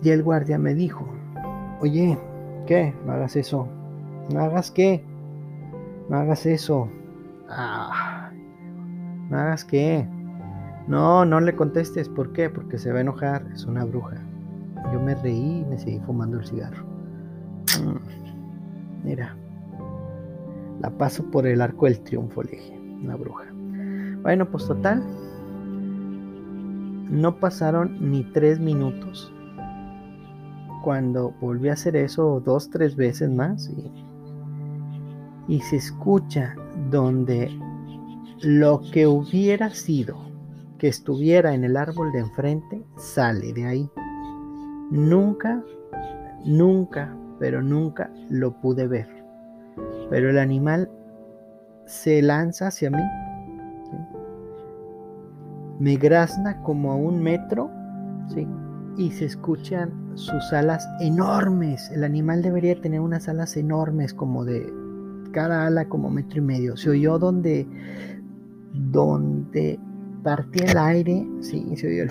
Y 0.02 0.10
el 0.10 0.22
guardia 0.22 0.58
me 0.58 0.74
dijo, 0.74 1.08
oye, 1.80 2.16
¿qué? 2.66 2.94
No 3.04 3.12
hagas 3.12 3.34
eso. 3.34 3.68
¿No 4.32 4.40
hagas 4.40 4.70
qué? 4.70 5.04
No 6.08 6.18
hagas 6.18 6.46
eso. 6.46 6.88
Ah, 7.48 8.30
¿No 9.28 9.38
hagas 9.38 9.64
qué? 9.64 10.06
No, 10.86 11.24
no 11.24 11.40
le 11.40 11.54
contestes. 11.54 12.08
¿Por 12.08 12.32
qué? 12.32 12.48
Porque 12.48 12.78
se 12.78 12.92
va 12.92 12.98
a 12.98 13.02
enojar. 13.02 13.44
Es 13.52 13.64
una 13.64 13.84
bruja. 13.84 14.16
Yo 14.92 15.00
me 15.00 15.14
reí 15.14 15.60
y 15.60 15.64
me 15.68 15.78
seguí 15.78 16.00
fumando 16.00 16.38
el 16.38 16.46
cigarro. 16.46 16.84
Mm, 17.82 19.06
mira, 19.06 19.36
la 20.80 20.90
paso 20.90 21.24
por 21.30 21.46
el 21.46 21.60
arco 21.60 21.86
del 21.86 22.00
triunfo, 22.00 22.42
le 22.42 22.52
dije, 22.52 22.78
una 23.02 23.16
bruja. 23.16 23.44
Bueno, 24.22 24.50
pues 24.50 24.66
total, 24.66 25.02
no 27.10 27.36
pasaron 27.40 28.10
ni 28.10 28.24
tres 28.32 28.60
minutos 28.60 29.32
cuando 30.82 31.34
volví 31.40 31.68
a 31.68 31.72
hacer 31.72 31.96
eso 31.96 32.40
dos, 32.44 32.70
tres 32.70 32.96
veces 32.96 33.30
más 33.30 33.68
y 33.68 33.90
y 35.48 35.60
se 35.60 35.76
escucha 35.76 36.54
donde 36.90 37.50
lo 38.42 38.82
que 38.92 39.06
hubiera 39.06 39.70
sido 39.70 40.16
que 40.78 40.88
estuviera 40.88 41.54
en 41.54 41.64
el 41.64 41.76
árbol 41.76 42.12
de 42.12 42.20
enfrente 42.20 42.84
sale 42.96 43.52
de 43.52 43.66
ahí. 43.66 43.90
Nunca, 44.90 45.64
nunca, 46.44 47.16
pero 47.40 47.62
nunca 47.62 48.12
lo 48.30 48.60
pude 48.60 48.86
ver. 48.86 49.17
Pero 50.10 50.30
el 50.30 50.38
animal 50.38 50.90
se 51.86 52.22
lanza 52.22 52.68
hacia 52.68 52.90
mí. 52.90 53.02
Me 55.78 55.96
grazna 55.96 56.62
como 56.62 56.92
a 56.92 56.96
un 56.96 57.22
metro. 57.22 57.70
¿sí? 58.34 58.46
Y 58.96 59.10
se 59.12 59.26
escuchan 59.26 59.92
sus 60.14 60.52
alas 60.52 60.88
enormes. 61.00 61.90
El 61.90 62.04
animal 62.04 62.42
debería 62.42 62.80
tener 62.80 63.00
unas 63.00 63.28
alas 63.28 63.56
enormes 63.56 64.12
como 64.12 64.44
de 64.44 64.72
cada 65.32 65.66
ala 65.66 65.88
como 65.88 66.10
metro 66.10 66.38
y 66.38 66.42
medio. 66.42 66.76
Se 66.76 66.90
oyó 66.90 67.18
donde, 67.18 67.66
donde 68.72 69.78
partía 70.22 70.72
el 70.72 70.78
aire, 70.78 71.26
sí, 71.40 71.76
se 71.76 71.86
oyó 71.86 72.02
el... 72.04 72.10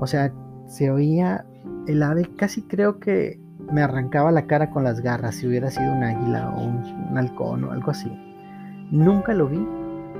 O 0.00 0.06
sea, 0.06 0.32
se 0.66 0.90
oía 0.90 1.46
el 1.86 2.02
ave, 2.02 2.28
casi 2.36 2.62
creo 2.62 2.98
que 2.98 3.40
me 3.72 3.82
arrancaba 3.82 4.30
la 4.30 4.46
cara 4.46 4.70
con 4.70 4.84
las 4.84 5.00
garras 5.00 5.36
si 5.36 5.46
hubiera 5.46 5.70
sido 5.70 5.92
un 5.92 6.02
águila 6.02 6.50
o 6.50 6.64
un, 6.64 7.16
halcón 7.16 7.64
o 7.64 7.72
algo 7.72 7.90
así. 7.90 8.10
Nunca 8.90 9.34
lo 9.34 9.48
vi, 9.48 9.66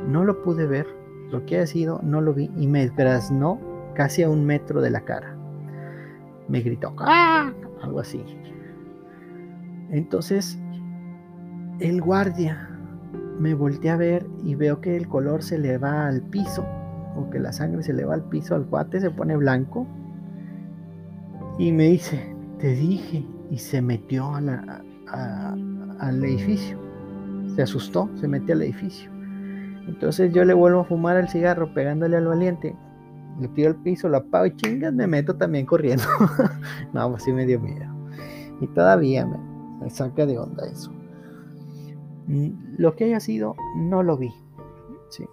no 0.09 0.25
lo 0.25 0.43
pude 0.43 0.67
ver, 0.67 0.87
lo 1.31 1.45
que 1.47 1.59
ha 1.59 1.67
sido, 1.67 2.01
no 2.03 2.21
lo 2.21 2.35
vi 2.35 2.51
y 2.57 2.67
me 2.67 2.89
graznó 2.89 3.59
casi 3.95 4.23
a 4.23 4.31
un 4.31 4.45
metro 4.45 4.81
de 4.81 4.91
la 4.91 5.01
cara. 5.03 5.37
Me 6.49 6.61
gritó, 6.61 6.95
¡Ah! 6.99 7.53
algo 7.83 8.01
así. 8.01 8.25
Entonces 9.91 10.59
el 11.81 12.01
guardia 12.01 12.69
me 13.39 13.55
volteé 13.55 13.91
a 13.91 13.97
ver 13.97 14.27
y 14.43 14.55
veo 14.55 14.81
que 14.81 14.97
el 14.97 15.09
color 15.09 15.43
se 15.43 15.59
le 15.59 15.79
va 15.79 16.07
al 16.07 16.23
piso, 16.23 16.65
o 17.17 17.31
que 17.31 17.39
la 17.39 17.53
sangre 17.53 17.83
se 17.83 17.93
le 17.93 18.05
va 18.05 18.15
al 18.15 18.25
piso, 18.25 18.55
al 18.55 18.65
guate 18.65 19.01
se 19.01 19.11
pone 19.11 19.37
blanco. 19.37 19.87
Y 21.59 21.73
me 21.73 21.85
dice, 21.85 22.35
te 22.59 22.75
dije, 22.75 23.25
y 23.51 23.59
se 23.59 23.83
metió 23.83 24.35
al 24.35 26.25
edificio. 26.25 26.79
Se 27.55 27.63
asustó, 27.63 28.09
se 28.17 28.29
metió 28.29 28.55
al 28.55 28.63
edificio. 28.63 29.11
Entonces 29.87 30.33
yo 30.33 30.45
le 30.45 30.55
vuelvo 30.55 30.81
a 30.81 30.85
fumar 30.85 31.17
el 31.17 31.29
cigarro 31.29 31.73
pegándole 31.75 32.17
al 32.17 32.27
valiente. 32.27 32.77
Le 33.41 33.49
tiro 33.49 33.71
al 33.71 33.77
piso, 33.77 34.09
lo 34.09 34.19
apago 34.19 34.47
y 34.47 34.57
chingas, 34.57 34.93
me 34.93 35.07
meto 35.07 35.37
también 35.37 35.67
corriendo. 35.67 36.05
no, 36.93 37.11
pues 37.11 37.25
sí 37.25 37.33
me 37.33 37.47
dio 37.47 37.61
miedo. 37.61 37.93
Y 38.61 38.67
todavía 38.69 39.27
me, 39.27 39.39
me 39.81 39.91
saca 39.91 40.25
de 40.25 40.39
onda 40.39 40.67
eso. 40.67 40.91
Mm, 42.27 42.77
lo 42.79 42.95
que 42.95 43.05
haya 43.05 43.21
sido, 43.21 43.57
no 43.77 44.03
lo 44.03 44.17
vi. 44.17 44.33
Sí. 45.11 45.25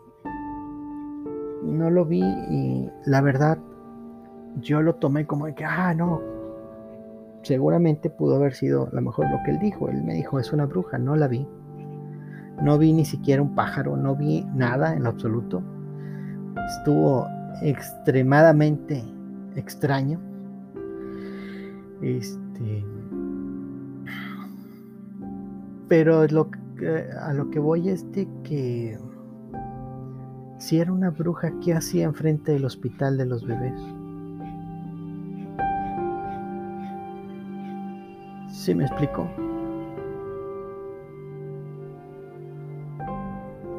No 1.64 1.90
lo 1.90 2.06
vi 2.06 2.22
y 2.22 2.90
la 3.06 3.22
verdad, 3.22 3.58
yo 4.60 4.82
lo 4.82 4.96
tomé 4.96 5.26
como 5.26 5.46
de 5.46 5.56
que, 5.56 5.64
ah, 5.64 5.94
no. 5.94 6.22
Seguramente 7.44 8.10
pudo 8.10 8.36
haber 8.36 8.54
sido 8.54 8.88
a 8.88 8.96
lo 8.96 9.02
mejor 9.02 9.30
lo 9.30 9.38
que 9.44 9.52
él 9.52 9.60
dijo. 9.60 9.90
Él 9.90 10.04
me 10.04 10.14
dijo, 10.14 10.40
es 10.40 10.54
una 10.54 10.66
bruja, 10.66 10.98
no 10.98 11.16
la 11.16 11.28
vi. 11.28 11.48
No 12.62 12.78
vi 12.78 12.94
ni 12.94 13.06
siquiera 13.06 13.42
un 13.42 13.56
pájaro, 13.56 13.98
no 13.98 14.16
vi 14.16 14.46
nada 14.54 14.96
en 14.96 15.08
absoluto. 15.08 15.64
Estuvo 16.78 17.28
extremadamente 17.62 19.04
extraño. 19.56 20.20
Este. 22.02 22.86
Pero 25.88 26.22
a 26.22 27.34
lo 27.34 27.50
que 27.50 27.60
voy 27.60 27.90
es 27.90 28.10
de 28.12 28.28
que 28.44 28.98
si 30.58 30.80
era 30.80 30.94
una 30.94 31.10
bruja, 31.10 31.52
¿qué 31.64 31.74
hacía 31.74 32.06
enfrente 32.06 32.52
del 32.52 32.66
hospital 32.66 33.18
de 33.18 33.26
los 33.26 33.46
bebés? 33.46 33.82
¿Sí 38.62 38.76
me 38.76 38.84
explico? 38.84 39.28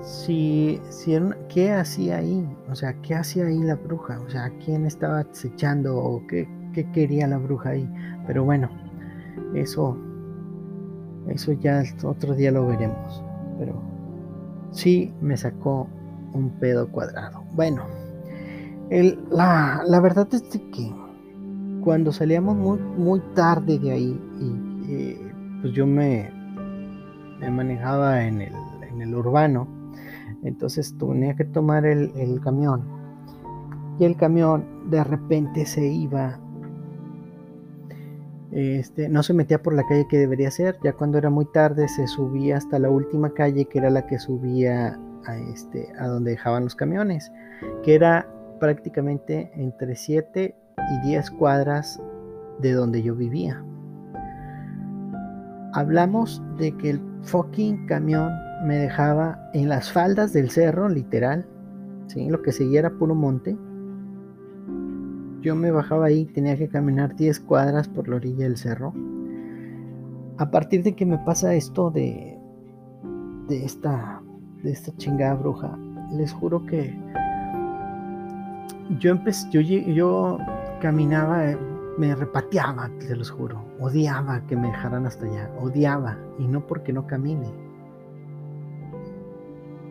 Si, 0.02 0.80
si 0.90 1.16
¿Qué 1.48 1.70
hacía 1.70 2.16
ahí? 2.16 2.44
O 2.68 2.74
sea, 2.74 2.92
¿qué 2.94 3.14
hacía 3.14 3.46
ahí 3.46 3.62
la 3.62 3.76
bruja? 3.76 4.18
O 4.26 4.28
sea, 4.28 4.50
¿quién 4.64 4.84
estaba 4.84 5.20
acechando 5.20 5.96
o 5.96 6.26
qué, 6.26 6.48
qué 6.74 6.90
quería 6.90 7.28
la 7.28 7.38
bruja 7.38 7.70
ahí? 7.70 7.88
Pero 8.26 8.42
bueno, 8.42 8.70
eso 9.54 9.96
eso 11.28 11.52
ya 11.52 11.84
otro 12.02 12.34
día 12.34 12.50
lo 12.50 12.66
veremos. 12.66 13.22
Pero 13.60 13.74
sí 14.72 15.12
me 15.20 15.36
sacó 15.36 15.86
un 16.32 16.50
pedo 16.58 16.88
cuadrado. 16.88 17.44
Bueno, 17.54 17.84
la, 19.30 20.00
verdad 20.02 20.26
es 20.32 20.42
que 20.42 20.92
cuando 21.84 22.10
salíamos 22.10 22.56
muy, 22.56 22.80
muy 22.80 23.20
tarde 23.36 23.78
de 23.78 23.92
ahí, 23.92 24.20
y, 24.40 24.71
eh, 24.88 25.32
pues 25.60 25.72
yo 25.72 25.86
me, 25.86 26.30
me 27.40 27.50
manejaba 27.50 28.24
en 28.24 28.42
el, 28.42 28.54
en 28.90 29.02
el, 29.02 29.14
urbano, 29.14 29.66
entonces 30.42 30.96
tenía 30.98 31.34
que 31.34 31.44
tomar 31.44 31.86
el, 31.86 32.12
el 32.16 32.40
camión. 32.40 32.82
Y 33.98 34.04
el 34.04 34.16
camión 34.16 34.90
de 34.90 35.04
repente 35.04 35.66
se 35.66 35.86
iba 35.86 36.40
este, 38.52 39.08
no 39.08 39.22
se 39.22 39.32
metía 39.32 39.62
por 39.62 39.72
la 39.72 39.86
calle 39.86 40.06
que 40.06 40.18
debería 40.18 40.50
ser, 40.50 40.76
ya 40.84 40.92
cuando 40.92 41.16
era 41.16 41.30
muy 41.30 41.46
tarde 41.46 41.88
se 41.88 42.06
subía 42.06 42.58
hasta 42.58 42.78
la 42.78 42.90
última 42.90 43.32
calle 43.32 43.64
que 43.64 43.78
era 43.78 43.88
la 43.88 44.06
que 44.06 44.18
subía 44.18 45.00
a, 45.24 45.38
este, 45.38 45.88
a 45.98 46.06
donde 46.06 46.32
dejaban 46.32 46.64
los 46.64 46.74
camiones, 46.74 47.32
que 47.82 47.94
era 47.94 48.28
prácticamente 48.60 49.50
entre 49.54 49.96
7 49.96 50.54
y 50.76 51.06
10 51.08 51.30
cuadras 51.30 51.98
de 52.60 52.72
donde 52.72 53.02
yo 53.02 53.14
vivía. 53.14 53.64
Hablamos 55.72 56.42
de 56.58 56.76
que 56.76 56.90
el 56.90 57.00
fucking 57.22 57.86
camión 57.86 58.30
me 58.66 58.76
dejaba 58.76 59.50
en 59.54 59.68
las 59.68 59.90
faldas 59.90 60.32
del 60.32 60.50
cerro, 60.50 60.88
literal, 60.88 61.46
¿sí? 62.06 62.28
lo 62.28 62.42
que 62.42 62.52
seguía 62.52 62.80
era 62.80 62.90
puro 62.90 63.14
monte, 63.14 63.56
yo 65.42 65.56
me 65.56 65.70
bajaba 65.72 66.06
ahí, 66.06 66.24
tenía 66.26 66.56
que 66.56 66.68
caminar 66.68 67.16
10 67.16 67.40
cuadras 67.40 67.88
por 67.88 68.08
la 68.08 68.16
orilla 68.16 68.44
del 68.44 68.56
cerro. 68.56 68.94
A 70.38 70.50
partir 70.50 70.82
de 70.84 70.94
que 70.94 71.04
me 71.04 71.18
pasa 71.18 71.54
esto 71.54 71.90
de, 71.90 72.38
de, 73.48 73.64
esta, 73.64 74.22
de 74.62 74.70
esta 74.70 74.96
chingada 74.96 75.34
bruja, 75.34 75.76
les 76.16 76.32
juro 76.32 76.64
que 76.64 76.96
yo 79.00 79.10
empecé, 79.10 79.48
yo, 79.50 79.60
yo 79.60 80.38
caminaba, 80.80 81.56
me 81.98 82.14
repateaba, 82.14 82.90
se 82.98 83.16
los 83.16 83.30
juro. 83.30 83.64
Odiaba 83.80 84.40
que 84.46 84.56
me 84.56 84.68
dejaran 84.68 85.06
hasta 85.06 85.26
allá, 85.26 85.50
odiaba, 85.60 86.16
y 86.38 86.46
no 86.46 86.66
porque 86.66 86.92
no 86.92 87.06
camine, 87.06 87.52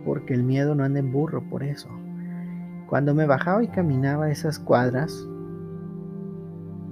porque 0.05 0.33
el 0.33 0.43
miedo 0.43 0.75
no 0.75 0.83
anda 0.83 0.99
en 0.99 1.11
burro, 1.11 1.41
por 1.49 1.63
eso. 1.63 1.87
Cuando 2.87 3.13
me 3.13 3.25
bajaba 3.25 3.63
y 3.63 3.67
caminaba 3.67 4.29
esas 4.29 4.59
cuadras, 4.59 5.27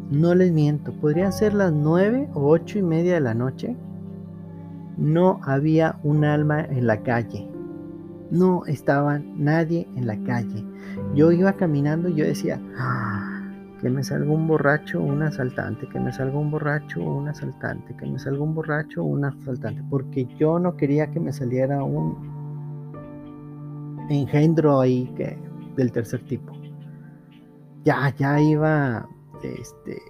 no 0.10 0.34
les 0.34 0.52
miento, 0.52 0.94
podrían 0.94 1.32
ser 1.32 1.54
las 1.54 1.72
nueve 1.72 2.30
o 2.34 2.48
ocho 2.48 2.80
y 2.80 2.82
media 2.82 3.16
de 3.16 3.20
la 3.20 3.34
noche. 3.34 3.76
No 4.98 5.40
había 5.44 6.00
un 6.04 6.26
alma 6.26 6.62
en 6.62 6.88
la 6.88 7.04
calle. 7.04 7.48
No 8.32 8.66
estaba 8.66 9.20
nadie 9.20 9.88
en 9.96 10.08
la 10.08 10.18
calle. 10.24 10.66
Yo 11.14 11.32
iba 11.32 11.54
caminando 11.54 12.10
y 12.10 12.16
yo 12.16 12.26
decía, 12.26 12.60
ah, 12.78 13.29
que 13.80 13.90
me 13.90 14.04
salga 14.04 14.32
un 14.32 14.48
borracho 14.48 15.00
o 15.02 15.06
un 15.06 15.24
asaltante, 15.24 15.88
que 15.88 16.00
me 16.00 16.12
salga 16.12 16.38
un 16.38 16.52
borracho 16.52 17.02
o 17.02 17.18
un 17.18 17.30
asaltante, 17.30 17.96
que 17.96 18.06
me 18.06 18.20
salga 18.20 18.42
un 18.42 18.54
borracho 18.54 19.04
o 19.04 19.06
un 19.06 19.26
asaltante, 19.26 19.84
porque 19.90 20.26
yo 20.38 20.60
no 20.60 20.76
quería 20.76 21.08
que 21.12 21.20
me 21.20 21.32
saliera 21.32 21.84
un 21.84 22.18
engendro 24.10 24.82
ahí 24.82 25.12
que, 25.16 25.38
del 25.76 25.92
tercer 25.92 26.26
tipo. 26.26 26.54
Ya, 27.86 28.14
ya 28.18 28.40
iba 28.42 29.08
este, 29.44 30.02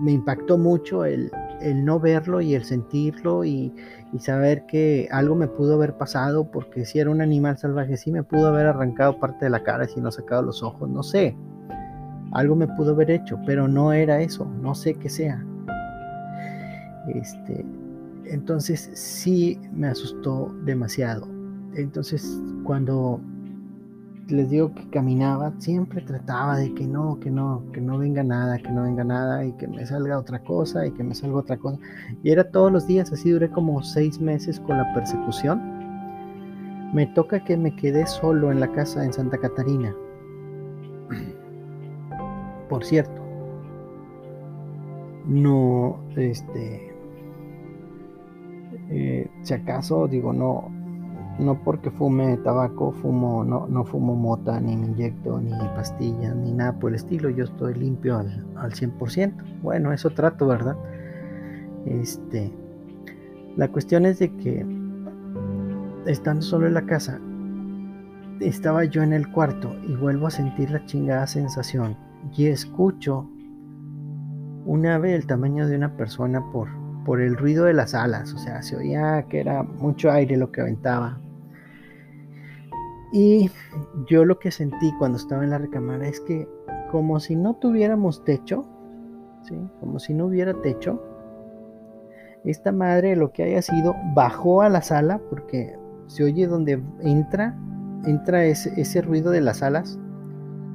me 0.00 0.12
impactó 0.12 0.58
mucho 0.58 1.04
el, 1.04 1.30
no 1.84 2.00
verlo 2.00 2.40
y 2.40 2.54
el 2.54 2.64
sentirlo 2.64 3.44
y, 3.44 3.72
saber 4.18 4.66
que 4.66 5.08
algo 5.10 5.34
me 5.34 5.48
pudo 5.48 5.74
haber 5.74 5.96
pasado 5.96 6.50
porque 6.50 6.84
si 6.84 6.98
era 6.98 7.08
un 7.08 7.22
animal 7.22 7.56
salvaje, 7.56 7.96
sí 7.96 8.12
me 8.12 8.22
pudo 8.22 8.48
haber 8.48 8.66
arrancado 8.66 9.18
parte 9.18 9.46
de 9.46 9.50
la 9.50 9.62
cara, 9.62 9.88
si 9.88 10.00
no 10.00 10.10
sacado 10.10 10.42
los 10.42 10.62
ojos, 10.62 10.86
no 10.90 11.02
sé. 11.02 11.34
Algo 12.32 12.56
me 12.56 12.66
pudo 12.66 12.92
haber 12.92 13.10
hecho, 13.10 13.38
pero 13.46 13.68
no 13.68 13.92
era 13.92 14.20
eso, 14.20 14.46
no 14.62 14.74
sé 14.74 14.94
qué 14.94 15.08
sea. 15.08 15.44
Este, 17.14 17.64
entonces 18.24 18.90
sí 18.94 19.58
me 19.72 19.88
asustó 19.88 20.54
demasiado. 20.64 21.28
Entonces 21.74 22.40
cuando 22.64 23.20
les 24.28 24.50
digo 24.50 24.72
que 24.74 24.88
caminaba, 24.90 25.52
siempre 25.58 26.00
trataba 26.00 26.56
de 26.56 26.72
que 26.74 26.86
no, 26.86 27.18
que 27.20 27.30
no, 27.30 27.64
que 27.72 27.80
no 27.80 27.98
venga 27.98 28.22
nada, 28.22 28.58
que 28.58 28.70
no 28.70 28.84
venga 28.84 29.04
nada 29.04 29.44
y 29.44 29.52
que 29.52 29.66
me 29.66 29.84
salga 29.84 30.18
otra 30.18 30.42
cosa 30.42 30.86
y 30.86 30.92
que 30.92 31.04
me 31.04 31.14
salga 31.14 31.36
otra 31.38 31.56
cosa. 31.56 31.78
Y 32.22 32.30
era 32.30 32.50
todos 32.50 32.72
los 32.72 32.86
días, 32.86 33.12
así 33.12 33.30
duré 33.30 33.50
como 33.50 33.82
seis 33.82 34.20
meses 34.20 34.60
con 34.60 34.78
la 34.78 34.92
persecución. 34.94 35.60
Me 36.94 37.06
toca 37.06 37.42
que 37.44 37.56
me 37.56 37.74
quedé 37.76 38.06
solo 38.06 38.52
en 38.52 38.60
la 38.60 38.70
casa 38.72 39.04
en 39.04 39.12
Santa 39.12 39.38
Catarina. 39.38 39.94
Por 42.72 42.86
cierto, 42.86 43.20
no, 45.26 45.98
este, 46.16 46.94
eh, 48.88 49.30
si 49.42 49.52
acaso 49.52 50.08
digo, 50.08 50.32
no, 50.32 50.70
no 51.38 51.62
porque 51.64 51.90
fume 51.90 52.38
tabaco, 52.38 52.92
fumo, 52.92 53.44
no, 53.44 53.66
no 53.66 53.84
fumo 53.84 54.16
mota, 54.16 54.58
ni 54.58 54.74
me 54.74 54.86
inyecto, 54.86 55.38
ni 55.38 55.50
pastillas, 55.76 56.34
ni 56.34 56.52
nada 56.52 56.72
por 56.78 56.92
el 56.92 56.94
estilo. 56.94 57.28
Yo 57.28 57.44
estoy 57.44 57.74
limpio 57.74 58.16
al, 58.16 58.46
al 58.56 58.72
100%. 58.72 59.60
Bueno, 59.60 59.92
eso 59.92 60.08
trato, 60.08 60.46
¿verdad? 60.46 60.78
Este, 61.84 62.50
la 63.54 63.68
cuestión 63.68 64.06
es 64.06 64.18
de 64.18 64.34
que 64.36 64.64
estando 66.06 66.40
solo 66.40 66.68
en 66.68 66.72
la 66.72 66.86
casa, 66.86 67.20
estaba 68.40 68.86
yo 68.86 69.02
en 69.02 69.12
el 69.12 69.30
cuarto 69.30 69.76
y 69.86 69.94
vuelvo 69.94 70.28
a 70.28 70.30
sentir 70.30 70.70
la 70.70 70.82
chingada 70.86 71.26
sensación 71.26 72.10
y 72.36 72.46
escucho 72.46 73.28
una 74.64 74.94
ave 74.94 75.12
del 75.12 75.26
tamaño 75.26 75.66
de 75.66 75.76
una 75.76 75.96
persona 75.96 76.42
por, 76.52 76.68
por 77.04 77.20
el 77.20 77.36
ruido 77.36 77.64
de 77.64 77.74
las 77.74 77.94
alas, 77.94 78.32
o 78.32 78.38
sea, 78.38 78.62
se 78.62 78.76
oía 78.76 79.26
que 79.28 79.40
era 79.40 79.62
mucho 79.62 80.10
aire 80.10 80.36
lo 80.36 80.52
que 80.52 80.60
aventaba. 80.60 81.18
Y 83.12 83.50
yo 84.06 84.24
lo 84.24 84.38
que 84.38 84.50
sentí 84.50 84.92
cuando 84.98 85.18
estaba 85.18 85.44
en 85.44 85.50
la 85.50 85.58
recámara 85.58 86.08
es 86.08 86.20
que 86.20 86.48
como 86.90 87.20
si 87.20 87.36
no 87.36 87.54
tuviéramos 87.54 88.24
techo, 88.24 88.64
¿sí? 89.42 89.54
como 89.80 89.98
si 89.98 90.14
no 90.14 90.26
hubiera 90.26 90.54
techo, 90.62 91.02
esta 92.44 92.72
madre 92.72 93.16
lo 93.16 93.32
que 93.32 93.42
haya 93.44 93.62
sido 93.62 93.94
bajó 94.14 94.62
a 94.62 94.68
la 94.68 94.82
sala 94.82 95.20
porque 95.30 95.76
se 96.06 96.24
oye 96.24 96.46
donde 96.46 96.82
entra, 97.00 97.56
entra 98.04 98.44
ese, 98.44 98.80
ese 98.80 99.02
ruido 99.02 99.30
de 99.30 99.40
las 99.40 99.62
alas 99.62 99.98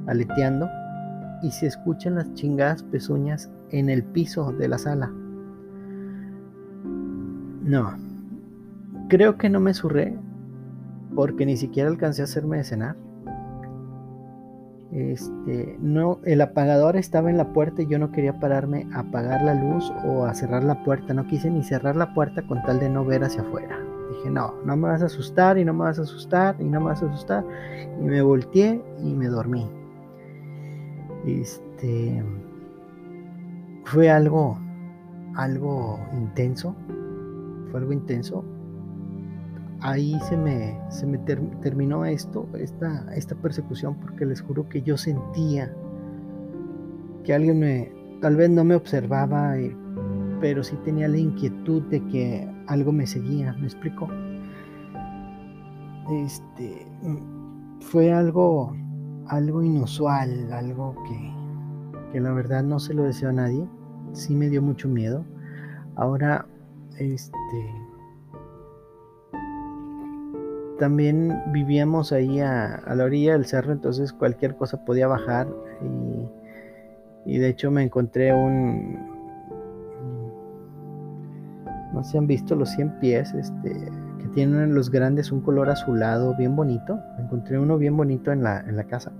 aleteando 0.06 0.68
y 1.42 1.50
se 1.50 1.66
escuchan 1.66 2.16
las 2.16 2.32
chingadas 2.34 2.82
pezuñas 2.82 3.50
en 3.70 3.88
el 3.88 4.02
piso 4.04 4.52
de 4.52 4.68
la 4.68 4.78
sala 4.78 5.12
No, 7.68 7.92
creo 9.08 9.36
que 9.36 9.50
no 9.50 9.60
me 9.60 9.74
surré 9.74 10.16
porque 11.14 11.44
ni 11.44 11.58
siquiera 11.58 11.90
alcancé 11.90 12.22
a 12.22 12.24
hacerme 12.24 12.56
de 12.56 12.64
cenar. 12.64 12.96
Este, 14.90 15.76
no, 15.80 16.18
el 16.24 16.40
apagador 16.40 16.96
estaba 16.96 17.28
en 17.28 17.36
la 17.36 17.52
puerta 17.52 17.82
y 17.82 17.86
yo 17.86 17.98
no 17.98 18.10
quería 18.10 18.40
pararme 18.40 18.86
a 18.94 19.00
apagar 19.00 19.42
la 19.42 19.52
luz 19.52 19.92
o 20.06 20.24
a 20.24 20.32
cerrar 20.32 20.64
la 20.64 20.82
puerta. 20.82 21.12
No 21.12 21.26
quise 21.26 21.50
ni 21.50 21.62
cerrar 21.62 21.94
la 21.94 22.14
puerta 22.14 22.40
con 22.46 22.62
tal 22.62 22.80
de 22.80 22.88
no 22.88 23.04
ver 23.04 23.22
hacia 23.22 23.42
afuera. 23.42 23.78
Dije, 24.10 24.30
no, 24.30 24.54
no 24.64 24.76
me 24.76 24.88
vas 24.88 25.02
a 25.02 25.06
asustar 25.06 25.58
y 25.58 25.64
no 25.66 25.74
me 25.74 25.80
vas 25.80 25.98
a 25.98 26.02
asustar 26.02 26.56
y 26.58 26.64
no 26.64 26.80
me 26.80 26.86
vas 26.86 27.02
a 27.02 27.06
asustar. 27.06 27.44
Y 28.00 28.04
me 28.04 28.22
volteé 28.22 28.82
y 29.02 29.14
me 29.14 29.26
dormí. 29.26 29.68
Este 31.26 32.22
fue 33.84 34.10
algo, 34.10 34.58
algo 35.34 35.98
intenso. 36.12 36.74
Fue 37.70 37.80
algo 37.80 37.92
intenso 37.92 38.44
ahí 39.80 40.18
se 40.28 40.36
me, 40.36 40.78
se 40.88 41.06
me 41.06 41.18
terminó 41.18 42.04
esto, 42.04 42.48
esta, 42.58 43.14
esta 43.14 43.34
persecución, 43.36 43.94
porque 44.00 44.26
les 44.26 44.40
juro 44.40 44.68
que 44.68 44.82
yo 44.82 44.96
sentía 44.96 45.72
que 47.24 47.34
alguien 47.34 47.58
me, 47.58 47.92
tal 48.20 48.36
vez 48.36 48.50
no 48.50 48.64
me 48.64 48.74
observaba, 48.74 49.54
pero 50.40 50.62
sí 50.62 50.76
tenía 50.84 51.08
la 51.08 51.18
inquietud 51.18 51.82
de 51.82 52.04
que 52.06 52.48
algo 52.66 52.92
me 52.92 53.06
seguía, 53.06 53.52
¿me 53.54 53.66
explico? 53.66 54.08
Este, 56.24 56.86
fue 57.80 58.12
algo, 58.12 58.74
algo 59.28 59.62
inusual, 59.62 60.52
algo 60.52 60.94
que, 61.04 62.12
que 62.12 62.20
la 62.20 62.32
verdad 62.32 62.62
no 62.62 62.78
se 62.80 62.94
lo 62.94 63.04
deseo 63.04 63.30
a 63.30 63.32
nadie, 63.32 63.66
sí 64.12 64.34
me 64.34 64.48
dio 64.48 64.62
mucho 64.62 64.88
miedo. 64.88 65.24
Ahora, 65.96 66.46
este, 66.98 67.74
también 70.78 71.42
vivíamos 71.52 72.12
ahí 72.12 72.40
a, 72.40 72.82
la 72.94 73.04
orilla 73.04 73.32
del 73.32 73.44
cerro, 73.46 73.72
entonces 73.72 74.12
cualquier 74.12 74.56
cosa 74.56 74.84
podía 74.84 75.06
bajar 75.06 75.48
y, 77.26 77.38
de 77.38 77.48
hecho 77.48 77.70
me 77.70 77.82
encontré 77.82 78.32
un... 78.32 79.18
No 81.92 82.04
se 82.04 82.16
han 82.16 82.26
visto 82.26 82.54
los 82.54 82.70
100 82.70 83.00
pies, 83.00 83.34
este, 83.34 83.90
tienen 84.28 84.74
los 84.74 84.90
grandes 84.90 85.32
un 85.32 85.40
color 85.40 85.70
azulado 85.70 86.34
bien 86.36 86.56
bonito. 86.56 86.98
Encontré 87.18 87.58
uno 87.58 87.78
bien 87.78 87.96
bonito 87.96 88.32
en 88.32 88.42
la, 88.42 88.60
en 88.60 88.76
la 88.76 88.84
casa. 88.84 89.12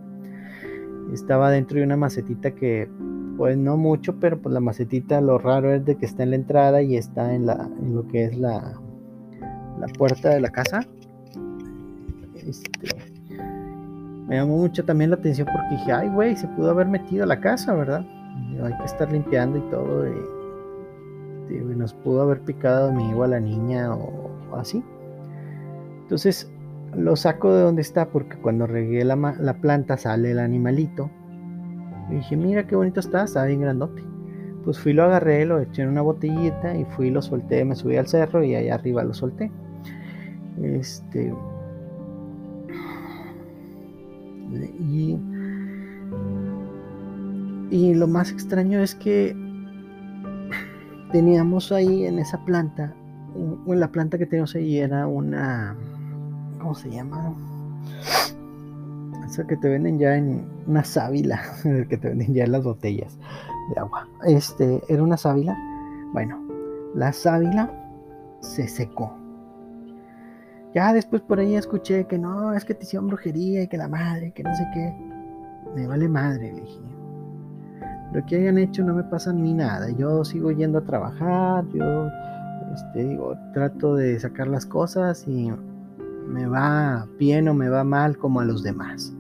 Estaba 1.12 1.51
dentro 1.51 1.79
de 1.79 1.85
una 1.85 1.97
macetita 1.97 2.53
que, 2.53 2.90
pues 3.37 3.57
no 3.57 3.77
mucho, 3.77 4.18
pero 4.21 4.38
pues 4.40 4.53
la 4.53 4.61
macetita 4.61 5.21
lo 5.21 5.38
raro 5.38 5.73
es 5.73 5.85
de 5.85 5.97
que 5.97 6.07
está 6.07 6.23
en 6.23 6.31
la 6.31 6.37
entrada 6.37 6.83
y 6.83 6.97
está 6.97 7.35
en, 7.35 7.47
la, 7.47 7.68
en 7.81 7.94
lo 7.94 8.07
que 8.07 8.25
es 8.25 8.38
la, 8.38 8.75
la 9.81 9.87
puerta 9.97 10.31
de 10.31 10.40
la 10.40 10.51
casa 10.51 10.81
este, 12.49 12.71
me 14.27 14.37
llamó 14.37 14.59
mucho 14.59 14.85
también 14.85 15.11
la 15.11 15.16
atención 15.16 15.47
porque 15.53 15.77
dije, 15.77 15.92
ay, 15.92 16.09
güey, 16.09 16.37
se 16.37 16.49
pudo 16.49 16.71
haber 16.71 16.87
metido 16.87 17.25
a 17.25 17.27
la 17.27 17.40
casa, 17.40 17.75
¿verdad? 17.75 18.05
hay 18.62 18.77
que 18.77 18.85
estar 18.85 19.11
limpiando 19.11 19.59
y 19.59 19.71
todo. 19.71 20.05
Nos 21.77 21.94
pudo 21.94 22.23
haber 22.23 22.40
picado 22.40 22.92
mi 22.92 23.09
igual 23.11 23.33
a 23.33 23.40
la 23.40 23.47
niña 23.47 23.94
o, 23.94 24.31
así. 24.57 24.83
Entonces 26.09 26.51
lo 26.97 27.16
saco 27.16 27.53
de 27.53 27.61
donde 27.61 27.83
está 27.83 28.09
porque 28.09 28.38
cuando 28.38 28.66
regué 28.66 29.05
la, 29.05 29.14
la 29.14 29.55
planta 29.59 29.99
sale 29.99 30.31
el 30.31 30.38
animalito. 30.38 31.11
Y 32.11 32.14
dije, 32.14 32.35
mira 32.35 32.66
qué 32.66 32.77
bonito 32.77 33.01
está, 33.01 33.25
está 33.25 33.44
bien 33.44 33.61
grandote. 33.61 34.03
Pues 34.64 34.79
fui, 34.79 34.94
lo 34.94 35.05
agarré, 35.05 35.44
lo 35.44 35.61
eché 35.61 35.83
en 35.83 35.90
una 35.90 36.01
botellita 36.01 36.75
y 36.75 36.87
fui, 36.87 37.11
lo 37.11 37.21
solté, 37.21 37.62
me 37.66 37.77
subí 37.77 37.99
al 37.99 38.07
cerro 38.07 38.42
y 38.42 38.55
allá 38.55 38.77
arriba 38.77 39.05
lo 39.05 39.12
solté. 39.12 39.53
Este, 40.62 41.31
y, 44.81 45.18
y 47.71 47.94
lo 47.94 48.07
más 48.07 48.33
extraño 48.33 48.81
es 48.81 48.94
que 48.94 49.37
teníamos 51.12 51.71
ahí 51.71 52.07
en 52.07 52.18
esa 52.18 52.42
planta, 52.47 52.94
en 53.66 53.79
la 53.79 53.88
planta 53.88 54.16
que 54.16 54.25
teníamos 54.25 54.55
ahí 54.55 54.79
era 54.79 55.07
una, 55.07 55.77
¿cómo 56.59 56.75
se 56.75 56.90
llama? 56.90 57.35
Esa 59.27 59.47
que 59.47 59.57
te 59.57 59.68
venden 59.68 59.99
ya 59.99 60.16
en 60.16 60.47
una 60.66 60.85
sábila, 60.85 61.40
que 61.88 61.97
te 61.97 62.09
venden 62.09 62.35
ya 62.35 62.44
en 62.44 62.53
las 62.53 62.64
botellas 62.64 63.18
de 63.75 63.81
agua. 63.81 64.09
Este, 64.25 64.83
era 64.88 65.03
una 65.03 65.16
sábila. 65.16 65.57
Bueno, 66.12 66.42
la 66.94 67.12
sábila 67.12 67.71
se 68.40 68.68
secó. 68.68 69.12
Ya 70.75 70.92
después 70.92 71.23
por 71.23 71.40
ahí 71.40 71.57
escuché 71.57 72.07
que 72.07 72.18
no, 72.18 72.53
es 72.55 72.64
que 72.64 72.75
te 72.75 72.85
hicieron 72.85 73.09
brujería 73.09 73.62
y 73.62 73.68
que 73.68 73.77
la 73.77 73.88
madre, 73.88 74.33
que 74.33 74.42
no 74.42 74.55
sé 74.55 74.64
qué. 74.75 74.94
Me 75.75 75.87
vale 75.87 76.09
madre, 76.09 76.53
le 76.53 76.61
dije. 76.61 76.81
Lo 78.12 78.25
que 78.25 78.37
hayan 78.37 78.59
hecho 78.59 78.85
no 78.85 78.94
me 78.94 79.03
pasa 79.03 79.33
ni 79.33 79.53
nada. 79.53 79.90
Yo 79.90 80.25
sigo 80.25 80.51
yendo 80.51 80.79
a 80.79 80.85
trabajar, 80.85 81.66
yo 81.75 82.09
este, 82.75 83.05
digo, 83.05 83.37
trato 83.53 83.97
de 83.97 84.18
sacar 84.18 84.49
las 84.49 84.64
cosas 84.64 85.27
y 85.27 85.53
me 86.29 86.47
va 86.47 87.09
bien 87.19 87.49
o 87.49 87.55
me 87.55 87.69
va 87.69 87.85
mal 87.85 88.17
como 88.19 88.41
a 88.41 88.45
los 88.45 88.62
demás. 88.62 89.14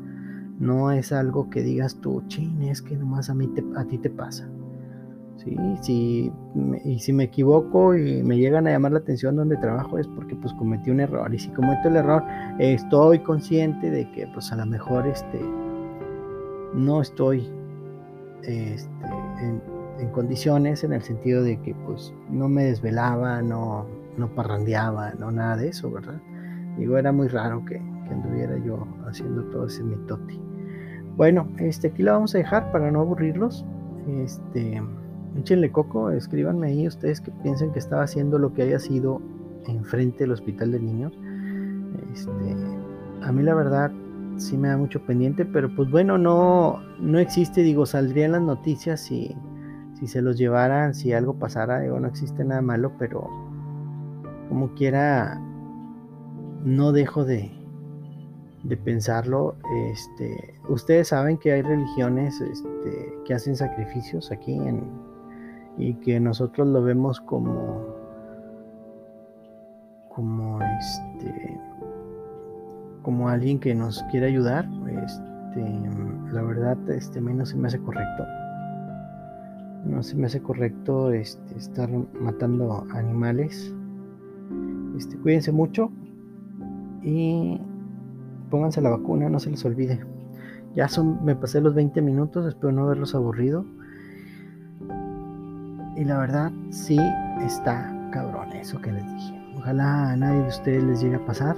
No 0.58 0.90
es 0.90 1.12
algo 1.12 1.50
que 1.50 1.62
digas 1.62 1.96
tú, 2.00 2.22
chin, 2.26 2.62
es 2.62 2.82
que 2.82 2.96
nomás 2.96 3.30
a, 3.30 3.34
mí 3.34 3.48
a 3.76 3.84
ti 3.84 3.98
te 3.98 4.10
pasa. 4.10 4.48
¿sí? 5.36 5.56
y 6.84 6.98
si 6.98 7.12
me 7.12 7.24
equivoco 7.24 7.94
y 7.94 8.24
me 8.24 8.36
llegan 8.36 8.66
a 8.66 8.70
llamar 8.70 8.90
la 8.90 8.98
atención 8.98 9.36
donde 9.36 9.56
trabajo 9.56 9.96
es 9.96 10.08
porque 10.08 10.34
pues 10.34 10.52
cometí 10.54 10.90
un 10.90 11.00
error. 11.00 11.32
Y 11.32 11.38
si 11.38 11.48
cometo 11.50 11.88
el 11.88 11.96
error, 11.96 12.24
estoy 12.58 13.20
consciente 13.20 13.90
de 13.90 14.10
que 14.10 14.26
pues 14.34 14.52
a 14.52 14.56
lo 14.56 14.66
mejor 14.66 15.06
este, 15.06 15.40
no 16.74 17.00
estoy 17.00 17.48
este, 18.42 19.06
en, 19.40 19.60
condiciones 20.12 20.84
en 20.84 20.92
el 20.92 21.02
sentido 21.02 21.42
de 21.42 21.60
que 21.60 21.74
pues 21.86 22.12
no 22.30 22.48
me 22.48 22.64
desvelaba, 22.64 23.42
no, 23.42 23.86
no 24.16 24.28
parrandeaba, 24.34 25.12
no 25.18 25.30
nada 25.30 25.56
de 25.56 25.68
eso, 25.68 25.90
¿verdad? 25.90 26.20
Digo, 26.78 26.96
era 26.96 27.12
muy 27.12 27.28
raro 27.28 27.64
que, 27.64 27.74
que 27.74 28.14
anduviera 28.14 28.56
yo 28.64 28.86
haciendo 29.06 29.42
todo 29.44 29.66
ese 29.66 29.82
mitote. 29.82 30.38
Bueno, 31.16 31.48
este, 31.58 31.88
aquí 31.88 32.02
lo 32.02 32.12
vamos 32.12 32.34
a 32.34 32.38
dejar 32.38 32.70
para 32.70 32.90
no 32.90 33.00
aburrirlos. 33.00 33.64
Este, 34.06 34.80
Échenle 35.36 35.70
coco, 35.70 36.10
escríbanme 36.10 36.68
ahí 36.68 36.86
ustedes 36.86 37.20
que 37.20 37.30
piensen 37.42 37.72
que 37.72 37.78
estaba 37.78 38.02
haciendo 38.02 38.38
lo 38.38 38.54
que 38.54 38.62
haya 38.62 38.78
sido 38.78 39.20
enfrente 39.66 40.20
del 40.20 40.32
hospital 40.32 40.72
de 40.72 40.80
niños. 40.80 41.12
Este, 42.12 42.56
a 43.22 43.32
mí 43.32 43.42
la 43.42 43.54
verdad 43.54 43.92
sí 44.36 44.56
me 44.56 44.68
da 44.68 44.76
mucho 44.76 45.00
pendiente, 45.02 45.44
pero 45.44 45.74
pues 45.74 45.90
bueno, 45.90 46.18
no, 46.18 46.80
no 47.00 47.18
existe, 47.18 47.62
digo, 47.62 47.86
saldrían 47.86 48.32
las 48.32 48.42
noticias 48.42 49.00
si, 49.00 49.36
si 49.98 50.06
se 50.06 50.22
los 50.22 50.38
llevaran, 50.38 50.94
si 50.94 51.12
algo 51.12 51.34
pasara, 51.34 51.80
digo, 51.80 52.00
no 52.00 52.08
existe 52.08 52.44
nada 52.44 52.62
malo, 52.62 52.92
pero 52.98 53.28
como 54.48 54.74
quiera, 54.74 55.40
no 56.68 56.92
dejo 56.92 57.24
de, 57.24 57.50
de 58.62 58.76
pensarlo. 58.76 59.56
Este, 59.90 60.54
ustedes 60.68 61.08
saben 61.08 61.38
que 61.38 61.52
hay 61.52 61.62
religiones 61.62 62.40
este, 62.40 63.14
que 63.24 63.34
hacen 63.34 63.56
sacrificios 63.56 64.30
aquí 64.30 64.60
y 65.78 65.94
que 65.94 66.20
nosotros 66.20 66.66
lo 66.68 66.82
vemos 66.82 67.20
como 67.20 67.96
como 70.10 70.60
este 70.60 71.60
como 73.02 73.28
alguien 73.28 73.60
que 73.60 73.72
nos 73.72 74.02
quiere 74.10 74.26
ayudar 74.26 74.68
este 75.04 75.64
la 76.32 76.42
verdad 76.42 76.76
este 76.90 77.20
a 77.20 77.22
mí 77.22 77.32
no 77.32 77.46
se 77.46 77.56
me 77.56 77.68
hace 77.68 77.78
correcto 77.78 78.24
no 79.84 80.02
se 80.02 80.16
me 80.16 80.26
hace 80.26 80.42
correcto 80.42 81.12
este, 81.12 81.56
estar 81.56 81.88
matando 82.20 82.84
animales 82.90 83.72
este 84.96 85.16
cuídense 85.18 85.52
mucho 85.52 85.92
y 87.02 87.60
pónganse 88.50 88.80
la 88.80 88.90
vacuna 88.90 89.28
no 89.28 89.38
se 89.38 89.50
les 89.50 89.64
olvide 89.64 90.00
ya 90.74 90.88
son 90.88 91.24
me 91.24 91.36
pasé 91.36 91.60
los 91.60 91.74
20 91.74 92.00
minutos 92.02 92.46
espero 92.46 92.72
no 92.72 92.84
haberlos 92.84 93.14
aburrido 93.14 93.64
y 95.98 96.04
la 96.04 96.16
verdad, 96.16 96.52
sí 96.70 96.96
está 97.44 97.92
cabrón 98.12 98.52
eso 98.52 98.80
que 98.80 98.92
les 98.92 99.04
dije. 99.04 99.52
Ojalá 99.56 100.12
a 100.12 100.16
nadie 100.16 100.42
de 100.42 100.46
ustedes 100.46 100.84
les 100.84 101.00
llegue 101.00 101.16
a 101.16 101.26
pasar. 101.26 101.56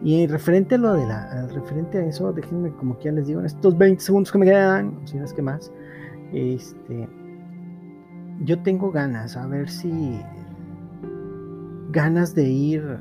Y 0.00 0.28
referente 0.28 0.76
a 0.76 0.78
lo 0.78 0.92
de 0.92 1.08
la, 1.08 1.48
referente 1.48 1.98
a 1.98 2.06
eso, 2.06 2.32
déjenme 2.32 2.70
como 2.70 2.98
que 2.98 3.06
ya 3.06 3.12
les 3.12 3.26
digo 3.26 3.40
en 3.40 3.46
estos 3.46 3.76
20 3.76 4.00
segundos 4.00 4.30
que 4.30 4.38
me 4.38 4.46
quedan, 4.46 4.96
si 5.06 5.16
no 5.16 5.24
es 5.24 5.32
que 5.32 5.42
más, 5.42 5.72
este, 6.32 7.08
yo 8.44 8.62
tengo 8.62 8.92
ganas, 8.92 9.36
a 9.36 9.48
ver 9.48 9.68
si 9.68 10.20
ganas 11.90 12.32
de 12.36 12.44
ir 12.44 13.00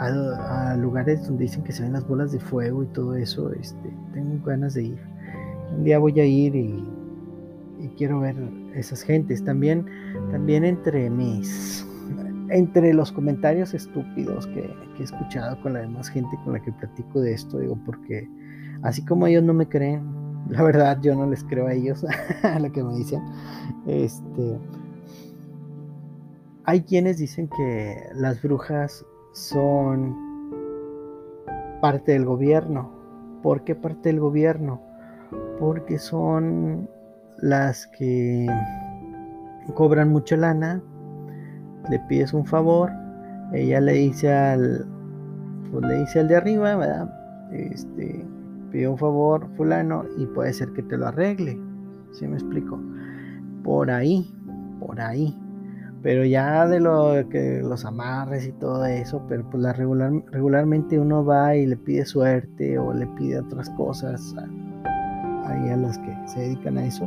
a, 0.00 0.76
lugares 0.76 1.26
donde 1.26 1.44
dicen 1.44 1.62
que 1.62 1.72
se 1.72 1.82
ven 1.82 1.92
las 1.92 2.06
bolas 2.06 2.32
de 2.32 2.40
fuego 2.40 2.82
y 2.82 2.86
todo 2.88 3.14
eso, 3.14 3.52
este, 3.52 3.90
tengo 4.12 4.44
ganas 4.44 4.74
de 4.74 4.84
ir. 4.84 4.98
Un 5.76 5.84
día 5.84 5.98
voy 5.98 6.18
a 6.18 6.24
ir 6.24 6.56
y 6.56 6.84
y 7.80 7.88
quiero 7.90 8.20
ver 8.20 8.36
esas 8.74 9.02
gentes. 9.02 9.44
También, 9.44 9.86
también 10.30 10.64
entre 10.64 11.10
mis, 11.10 11.86
entre 12.50 12.92
los 12.92 13.10
comentarios 13.10 13.74
estúpidos 13.74 14.46
que, 14.48 14.62
que, 14.96 15.00
he 15.00 15.04
escuchado 15.04 15.60
con 15.62 15.72
la 15.72 15.80
demás 15.80 16.08
gente 16.08 16.36
con 16.44 16.52
la 16.52 16.60
que 16.60 16.72
platico 16.72 17.20
de 17.20 17.32
esto, 17.32 17.58
digo, 17.58 17.78
porque 17.84 18.28
así 18.82 19.04
como 19.04 19.26
ellos 19.26 19.42
no 19.42 19.54
me 19.54 19.68
creen, 19.68 20.04
la 20.48 20.62
verdad 20.62 20.98
yo 21.00 21.14
no 21.14 21.26
les 21.26 21.42
creo 21.44 21.66
a 21.66 21.72
ellos, 21.72 22.04
a 22.42 22.58
lo 22.58 22.70
que 22.70 22.82
me 22.82 22.94
dicen, 22.94 23.22
este, 23.86 24.58
hay 26.64 26.82
quienes 26.82 27.18
dicen 27.18 27.48
que 27.48 27.96
las 28.14 28.42
brujas 28.42 29.04
son 29.32 30.16
parte 31.80 32.12
del 32.12 32.24
gobierno. 32.24 32.90
¿Por 33.42 33.64
qué 33.64 33.74
parte 33.74 34.10
del 34.10 34.20
gobierno? 34.20 34.80
Porque 35.58 35.98
son 35.98 36.88
las 37.38 37.86
que 37.86 38.46
cobran 39.74 40.10
mucha 40.10 40.36
lana, 40.36 40.82
le 41.88 41.98
pides 42.00 42.34
un 42.34 42.44
favor, 42.44 42.90
ella 43.52 43.80
le 43.80 43.92
dice 43.92 44.32
al, 44.32 44.86
pues 45.70 45.84
le 45.86 46.00
dice 46.00 46.20
al 46.20 46.28
de 46.28 46.36
arriba, 46.36 46.76
¿verdad? 46.76 47.48
Este, 47.52 48.24
pide 48.70 48.88
un 48.88 48.98
favor, 48.98 49.48
fulano, 49.56 50.04
y 50.18 50.26
puede 50.26 50.52
ser 50.52 50.72
que 50.72 50.82
te 50.82 50.96
lo 50.96 51.06
arregle. 51.06 51.58
¿Sí 52.12 52.26
me 52.26 52.34
explico? 52.34 52.78
Por 53.62 53.90
ahí, 53.90 54.34
por 54.80 55.00
ahí. 55.00 55.39
Pero 56.02 56.24
ya 56.24 56.66
de 56.66 56.80
lo 56.80 57.28
que 57.28 57.60
los 57.62 57.84
amarres 57.84 58.46
y 58.46 58.52
todo 58.52 58.84
eso, 58.86 59.22
pero 59.28 59.44
pues 59.50 59.62
la 59.62 59.74
regular, 59.74 60.12
regularmente 60.30 60.98
uno 60.98 61.24
va 61.24 61.54
y 61.56 61.66
le 61.66 61.76
pide 61.76 62.06
suerte 62.06 62.78
o 62.78 62.94
le 62.94 63.06
pide 63.06 63.40
otras 63.40 63.68
cosas 63.70 64.34
ahí 65.44 65.68
a 65.68 65.76
las 65.76 65.98
que 65.98 66.16
se 66.26 66.40
dedican 66.40 66.78
a 66.78 66.86
eso. 66.86 67.06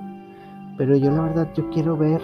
Pero 0.77 0.95
yo 0.95 1.11
la 1.11 1.23
verdad 1.23 1.49
yo 1.55 1.67
quiero 1.71 1.97
ver 1.97 2.21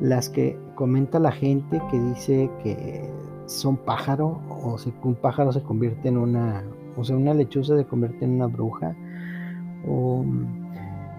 las 0.00 0.28
que 0.28 0.58
comenta 0.74 1.18
la 1.18 1.32
gente 1.32 1.80
que 1.90 2.00
dice 2.00 2.50
que 2.62 3.08
son 3.46 3.76
pájaro 3.76 4.40
o 4.48 4.76
si 4.78 4.92
un 5.02 5.14
pájaro 5.14 5.52
se 5.52 5.62
convierte 5.62 6.08
en 6.08 6.18
una, 6.18 6.64
o 6.96 7.04
sea, 7.04 7.16
una 7.16 7.34
lechuza 7.34 7.76
se 7.76 7.84
convierte 7.84 8.24
en 8.24 8.32
una 8.32 8.46
bruja 8.46 8.94
o 9.88 10.24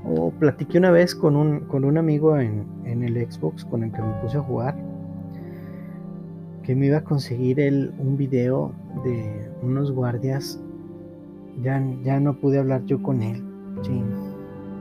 o 0.09 0.31
platiqué 0.31 0.77
una 0.77 0.91
vez 0.91 1.13
con 1.13 1.35
un, 1.35 1.61
con 1.61 1.83
un 1.83 1.97
amigo 1.97 2.37
en, 2.37 2.65
el 2.85 3.31
Xbox 3.31 3.65
con 3.65 3.83
el 3.83 3.91
que 3.91 4.01
me 4.01 4.13
puse 4.21 4.37
a 4.37 4.41
jugar 4.41 4.75
que 6.63 6.75
me 6.75 6.87
iba 6.87 6.97
a 6.97 7.03
conseguir 7.03 7.61
el, 7.61 7.93
un 7.97 8.17
video 8.17 8.73
de 9.05 9.49
unos 9.61 9.89
guardias. 9.89 10.59
Ya, 11.61 11.81
ya 12.03 12.19
no 12.19 12.33
pude 12.33 12.59
hablar 12.59 12.83
yo 12.85 13.01
con 13.01 13.21
él, 13.21 13.41
sí, 13.83 14.03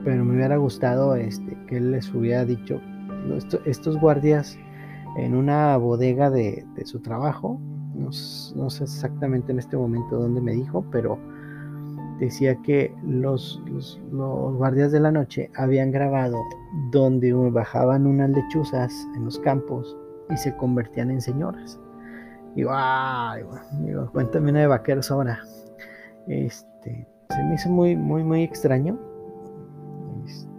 pero 0.03 0.25
me 0.25 0.35
hubiera 0.35 0.57
gustado 0.57 1.15
este, 1.15 1.57
que 1.67 1.77
él 1.77 1.91
les 1.91 2.13
hubiera 2.13 2.43
dicho 2.43 2.81
estos 3.65 3.99
guardias 3.99 4.57
en 5.17 5.33
una 5.35 5.77
bodega 5.77 6.29
de, 6.29 6.65
su 6.83 6.99
trabajo. 6.99 7.59
No, 7.95 8.11
sé 8.11 8.83
exactamente 8.83 9.51
en 9.51 9.59
este 9.59 9.75
momento 9.75 10.19
dónde 10.19 10.41
me 10.41 10.51
dijo, 10.51 10.85
pero 10.91 11.17
decía 12.19 12.55
que 12.61 12.93
los, 13.05 13.61
los, 13.67 13.99
guardias 14.11 14.91
de 14.91 14.99
la 14.99 15.11
noche 15.11 15.49
habían 15.55 15.91
grabado 15.91 16.37
donde 16.91 17.33
bajaban 17.33 18.07
unas 18.07 18.29
lechuzas 18.31 18.91
en 19.15 19.25
los 19.25 19.39
campos 19.39 19.95
y 20.29 20.37
se 20.37 20.55
convertían 20.55 21.11
en 21.11 21.21
señoras. 21.21 21.79
Digo, 22.55 22.71
ay, 22.73 23.43
digo, 23.81 24.09
cuéntame 24.11 24.49
una 24.49 24.61
de 24.61 24.67
vaqueros 24.67 25.11
ahora. 25.11 25.39
Este, 26.27 27.07
se 27.29 27.43
me 27.43 27.55
hizo 27.55 27.69
muy, 27.69 27.95
muy, 27.95 28.23
muy 28.23 28.43
extraño. 28.43 28.97
Este, 30.25 30.49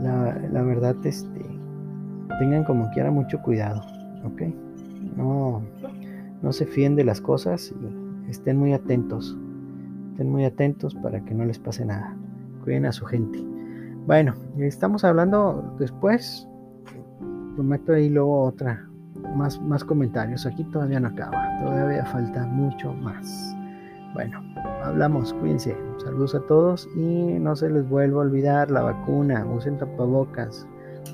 la, 0.00 0.38
la, 0.52 0.62
verdad, 0.62 0.94
este, 1.04 1.40
tengan 2.38 2.64
como 2.64 2.88
quiera 2.90 3.10
mucho 3.10 3.42
cuidado, 3.42 3.82
¿ok? 4.24 4.42
No, 5.16 5.62
no 6.40 6.52
se 6.52 6.66
fíen 6.66 6.94
de 6.94 7.04
las 7.04 7.20
cosas 7.20 7.72
y 8.26 8.30
estén 8.30 8.58
muy 8.58 8.72
atentos. 8.72 9.36
Muy 10.24 10.44
atentos 10.44 10.94
para 10.94 11.24
que 11.24 11.34
no 11.34 11.44
les 11.44 11.58
pase 11.58 11.84
nada. 11.84 12.16
Cuiden 12.64 12.86
a 12.86 12.92
su 12.92 13.04
gente. 13.04 13.38
Bueno, 14.06 14.34
estamos 14.58 15.04
hablando 15.04 15.74
después. 15.78 16.48
Prometo 17.54 17.92
ahí 17.92 18.08
luego 18.08 18.44
otra. 18.44 18.88
Más, 19.36 19.60
más 19.60 19.84
comentarios. 19.84 20.46
Aquí 20.46 20.64
todavía 20.64 21.00
no 21.00 21.08
acaba. 21.08 21.58
Todavía 21.60 22.04
falta 22.06 22.46
mucho 22.46 22.92
más. 22.94 23.56
Bueno, 24.14 24.42
hablamos. 24.84 25.32
Cuídense. 25.34 25.76
Saludos 25.98 26.34
a 26.34 26.40
todos. 26.40 26.88
Y 26.96 27.38
no 27.38 27.56
se 27.56 27.70
les 27.70 27.88
vuelva 27.88 28.22
a 28.22 28.26
olvidar 28.26 28.70
la 28.70 28.82
vacuna. 28.82 29.46
Usen 29.46 29.78
tapabocas. 29.78 30.66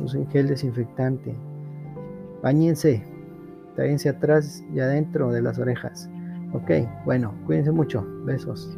Usen 0.02 0.26
gel 0.28 0.48
desinfectante. 0.48 1.36
Báñense. 2.42 3.04
Tráiganse 3.74 4.08
atrás 4.08 4.64
y 4.74 4.80
adentro 4.80 5.30
de 5.30 5.42
las 5.42 5.58
orejas. 5.58 6.10
Ok, 6.52 6.70
bueno, 7.04 7.34
cuídense 7.46 7.70
mucho. 7.70 8.04
Besos. 8.24 8.76